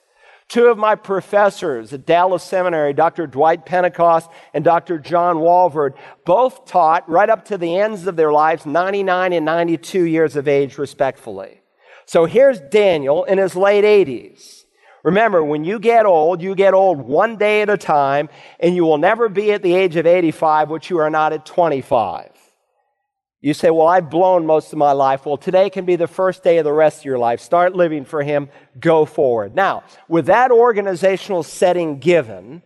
Two 0.50 0.66
of 0.66 0.78
my 0.78 0.96
professors 0.96 1.94
at 1.94 2.06
Dallas 2.06 2.44
Seminary, 2.44 2.92
Dr. 2.92 3.26
Dwight 3.26 3.66
Pentecost 3.66 4.30
and 4.54 4.66
Dr. 4.66 5.00
John 5.00 5.38
Walvoord, 5.38 5.94
both 6.26 6.66
taught 6.66 7.10
right 7.10 7.30
up 7.30 7.46
to 7.46 7.58
the 7.58 7.78
ends 7.78 8.06
of 8.06 8.18
their 8.18 8.34
lives, 8.34 8.66
99 8.66 9.32
and 9.32 9.46
92 9.46 10.04
years 10.04 10.36
of 10.36 10.50
age, 10.50 10.78
respectfully. 10.78 11.62
So 12.06 12.26
here's 12.26 12.60
Daniel 12.60 13.24
in 13.24 13.38
his 13.38 13.56
late 13.56 13.86
80s. 13.86 14.63
Remember, 15.04 15.44
when 15.44 15.66
you 15.66 15.80
get 15.80 16.06
old, 16.06 16.42
you 16.42 16.56
get 16.56 16.74
old 16.74 17.00
one 17.00 17.36
day 17.36 17.62
at 17.62 17.70
a 17.70 17.78
time, 17.78 18.30
and 18.60 18.76
you 18.76 18.86
will 18.86 18.98
never 18.98 19.28
be 19.28 19.52
at 19.52 19.62
the 19.62 19.74
age 19.74 19.98
of 19.98 20.06
85, 20.06 20.70
which 20.70 20.90
you 20.90 20.98
are 21.00 21.10
not 21.10 21.34
at 21.34 21.46
25. 21.46 22.32
You 23.42 23.54
say, 23.54 23.70
Well, 23.70 23.88
I've 23.88 24.10
blown 24.10 24.46
most 24.46 24.72
of 24.72 24.80
my 24.80 24.94
life. 24.94 25.26
Well, 25.26 25.36
today 25.36 25.70
can 25.70 25.84
be 25.84 25.98
the 25.98 26.08
first 26.08 26.44
day 26.44 26.58
of 26.58 26.64
the 26.64 26.72
rest 26.72 27.00
of 27.00 27.06
your 27.06 27.20
life. 27.20 27.42
Start 27.42 27.76
living 27.76 28.06
for 28.06 28.24
Him. 28.24 28.48
Go 28.80 29.04
forward. 29.04 29.54
Now, 29.54 29.84
with 30.08 30.28
that 30.28 30.50
organizational 30.50 31.44
setting 31.44 32.00
given, 32.00 32.64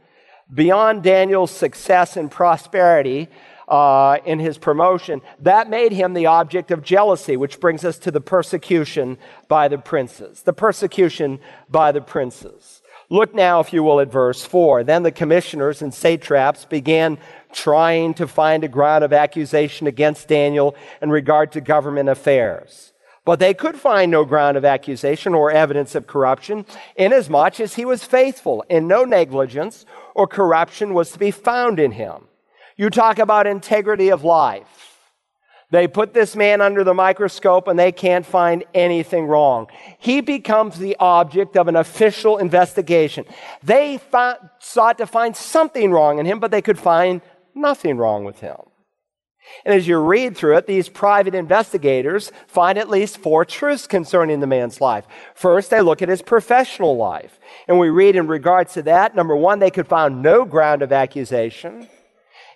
beyond 0.54 1.02
Daniel's 1.02 1.50
success 1.50 2.15
and 2.15 2.30
prosperity 2.30 3.28
uh, 3.67 4.17
in 4.25 4.39
his 4.39 4.58
promotion, 4.58 5.21
that 5.39 5.69
made 5.69 5.91
him 5.91 6.13
the 6.13 6.25
object 6.25 6.71
of 6.71 6.84
jealousy, 6.84 7.36
which 7.36 7.60
brings 7.60 7.84
us 7.84 7.97
to 7.99 8.12
the 8.12 8.21
persecution 8.21 9.17
by 9.47 9.67
the 9.67 9.77
princes. 9.77 10.43
The 10.43 10.53
persecution 10.53 11.39
by 11.69 11.91
the 11.91 12.01
princes. 12.01 12.82
Look 13.10 13.34
now, 13.34 13.62
if 13.62 13.71
you 13.71 13.84
will, 13.84 14.01
at 14.01 14.12
verse 14.12 14.43
4. 14.43 14.84
Then 14.84 15.03
the 15.03 15.12
commissioners 15.12 15.82
and 15.82 15.93
satraps 15.93 16.65
began 16.65 17.17
trying 17.53 18.13
to 18.15 18.27
find 18.27 18.63
a 18.63 18.69
ground 18.69 19.03
of 19.03 19.13
accusation 19.13 19.88
against 19.88 20.27
Daniel 20.27 20.75
in 21.01 21.10
regard 21.10 21.53
to 21.53 21.62
government 21.62 22.10
affairs. 22.10 22.91
But 23.23 23.39
they 23.39 23.53
could 23.53 23.75
find 23.75 24.12
no 24.12 24.23
ground 24.23 24.56
of 24.56 24.63
accusation 24.65 25.34
or 25.34 25.51
evidence 25.51 25.95
of 25.95 26.08
corruption, 26.08 26.65
inasmuch 26.95 27.60
as 27.60 27.75
he 27.75 27.84
was 27.84 28.03
faithful, 28.03 28.63
and 28.69 28.88
no 28.88 29.03
negligence 29.03 29.86
or 30.15 30.27
corruption 30.27 30.93
was 30.93 31.12
to 31.12 31.19
be 31.19 31.32
found 31.32 31.80
in 31.80 31.91
him. 31.91 32.27
You 32.78 32.90
talk 32.90 33.20
about 33.20 33.48
integrity 33.48 34.10
of 34.10 34.24
life. 34.24 34.88
They 35.70 35.88
put 35.88 36.13
this 36.13 36.36
man 36.36 36.62
under 36.62 36.86
the 36.86 36.94
microscope 36.94 37.68
and 37.68 37.78
they 37.78 37.92
can't 37.92 38.26
find 38.26 38.63
anything 38.74 39.26
wrong. 39.26 39.68
He 39.98 40.22
becomes 40.22 40.80
the 40.80 40.96
object 40.98 41.58
of 41.58 41.68
an 41.68 41.76
official 41.76 42.38
investigation. 42.38 43.26
They 43.63 44.00
sought 44.60 44.98
to 45.00 45.06
find 45.06 45.36
something 45.36 45.92
wrong 45.92 46.20
in 46.20 46.26
him, 46.26 46.40
but 46.40 46.52
they 46.52 46.62
could 46.62 46.80
find 46.80 47.22
nothing 47.54 47.98
wrong 47.98 48.24
with 48.24 48.40
him. 48.40 48.56
And 49.66 49.74
as 49.74 49.88
you 49.88 49.98
read 49.98 50.38
through 50.38 50.58
it, 50.58 50.68
these 50.68 50.90
private 50.90 51.34
investigators 51.36 52.32
find 52.48 52.78
at 52.78 52.90
least 52.90 53.18
four 53.18 53.44
truths 53.44 53.88
concerning 53.88 54.40
the 54.40 54.48
man's 54.48 54.80
life. 54.80 55.06
First, 55.36 55.70
they 55.70 55.82
look 55.82 56.02
at 56.02 56.10
his 56.10 56.22
professional 56.22 56.96
life. 56.96 57.40
And 57.68 57.80
we 57.80 57.90
read 57.90 58.16
in 58.16 58.28
regards 58.28 58.74
to 58.74 58.82
that, 58.84 59.16
number 59.16 59.36
one, 59.36 59.60
they 59.60 59.72
could 59.72 59.88
find 59.88 60.22
no 60.22 60.46
ground 60.46 60.82
of 60.82 60.92
accusation. 60.92 61.88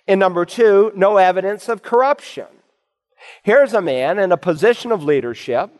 And 0.06 0.18
number 0.18 0.44
two, 0.44 0.92
no 0.94 1.16
evidence 1.16 1.68
of 1.68 1.82
corruption. 1.82 2.46
Here's 3.42 3.72
a 3.72 3.80
man 3.80 4.18
in 4.18 4.32
a 4.32 4.36
position 4.36 4.92
of 4.92 5.04
leadership. 5.04 5.70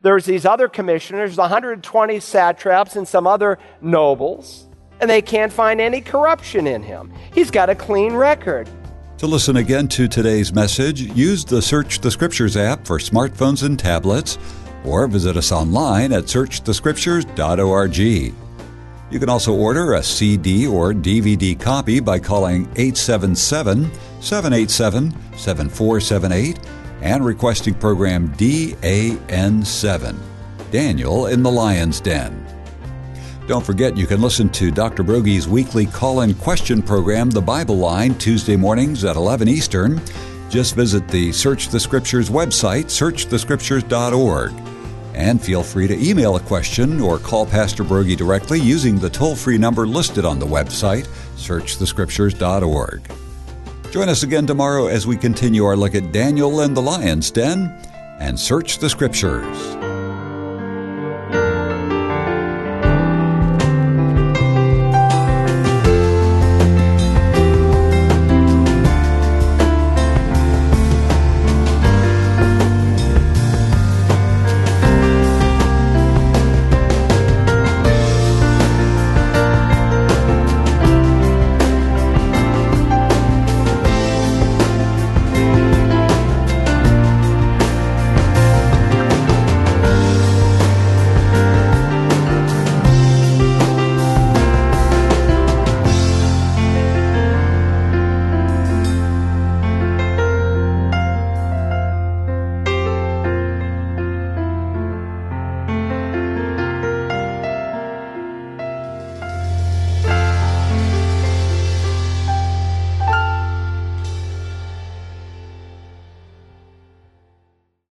There's 0.00 0.26
these 0.26 0.44
other 0.44 0.68
commissioners, 0.68 1.36
120 1.36 2.20
satraps, 2.20 2.96
and 2.96 3.08
some 3.08 3.26
other 3.26 3.58
nobles, 3.80 4.68
and 5.00 5.08
they 5.08 5.22
can't 5.22 5.52
find 5.52 5.80
any 5.80 6.00
corruption 6.00 6.66
in 6.66 6.82
him. 6.82 7.12
He's 7.32 7.50
got 7.50 7.70
a 7.70 7.74
clean 7.74 8.12
record. 8.12 8.68
To 9.18 9.26
listen 9.26 9.56
again 9.56 9.88
to 9.88 10.08
today's 10.08 10.52
message, 10.52 11.00
use 11.00 11.44
the 11.44 11.62
Search 11.62 12.00
the 12.00 12.10
Scriptures 12.10 12.56
app 12.56 12.86
for 12.86 12.98
smartphones 12.98 13.62
and 13.62 13.78
tablets, 13.78 14.36
or 14.84 15.06
visit 15.06 15.36
us 15.36 15.52
online 15.52 16.12
at 16.12 16.24
searchthescriptures.org. 16.24 18.34
You 19.14 19.20
can 19.20 19.28
also 19.28 19.54
order 19.54 19.92
a 19.92 20.02
CD 20.02 20.66
or 20.66 20.92
DVD 20.92 21.56
copy 21.56 22.00
by 22.00 22.18
calling 22.18 22.62
877 22.74 23.88
787 24.20 25.12
7478 25.36 26.58
and 27.00 27.24
requesting 27.24 27.74
program 27.74 28.30
DAN7 28.30 30.16
Daniel 30.72 31.26
in 31.28 31.44
the 31.44 31.52
Lion's 31.52 32.00
Den. 32.00 32.44
Don't 33.46 33.64
forget 33.64 33.96
you 33.96 34.08
can 34.08 34.20
listen 34.20 34.48
to 34.48 34.72
Dr. 34.72 35.04
Broggi's 35.04 35.46
weekly 35.46 35.86
call 35.86 36.22
in 36.22 36.34
question 36.34 36.82
program, 36.82 37.30
The 37.30 37.40
Bible 37.40 37.76
Line, 37.76 38.16
Tuesday 38.16 38.56
mornings 38.56 39.04
at 39.04 39.14
11 39.14 39.46
Eastern. 39.46 40.00
Just 40.50 40.74
visit 40.74 41.06
the 41.06 41.30
Search 41.30 41.68
the 41.68 41.78
Scriptures 41.78 42.30
website, 42.30 42.86
searchthescriptures.org. 42.86 44.73
And 45.14 45.40
feel 45.40 45.62
free 45.62 45.86
to 45.86 45.96
email 45.96 46.36
a 46.36 46.40
question 46.40 47.00
or 47.00 47.18
call 47.18 47.46
Pastor 47.46 47.84
Broggi 47.84 48.16
directly 48.16 48.60
using 48.60 48.98
the 48.98 49.08
toll 49.08 49.36
free 49.36 49.58
number 49.58 49.86
listed 49.86 50.24
on 50.24 50.38
the 50.38 50.46
website, 50.46 51.06
searchthescriptures.org. 51.36 53.02
Join 53.92 54.08
us 54.08 54.24
again 54.24 54.46
tomorrow 54.46 54.88
as 54.88 55.06
we 55.06 55.16
continue 55.16 55.64
our 55.64 55.76
look 55.76 55.94
at 55.94 56.10
Daniel 56.10 56.60
and 56.60 56.76
the 56.76 56.82
Lion's 56.82 57.30
Den 57.30 57.68
and 58.18 58.38
search 58.38 58.78
the 58.78 58.90
Scriptures. 58.90 59.83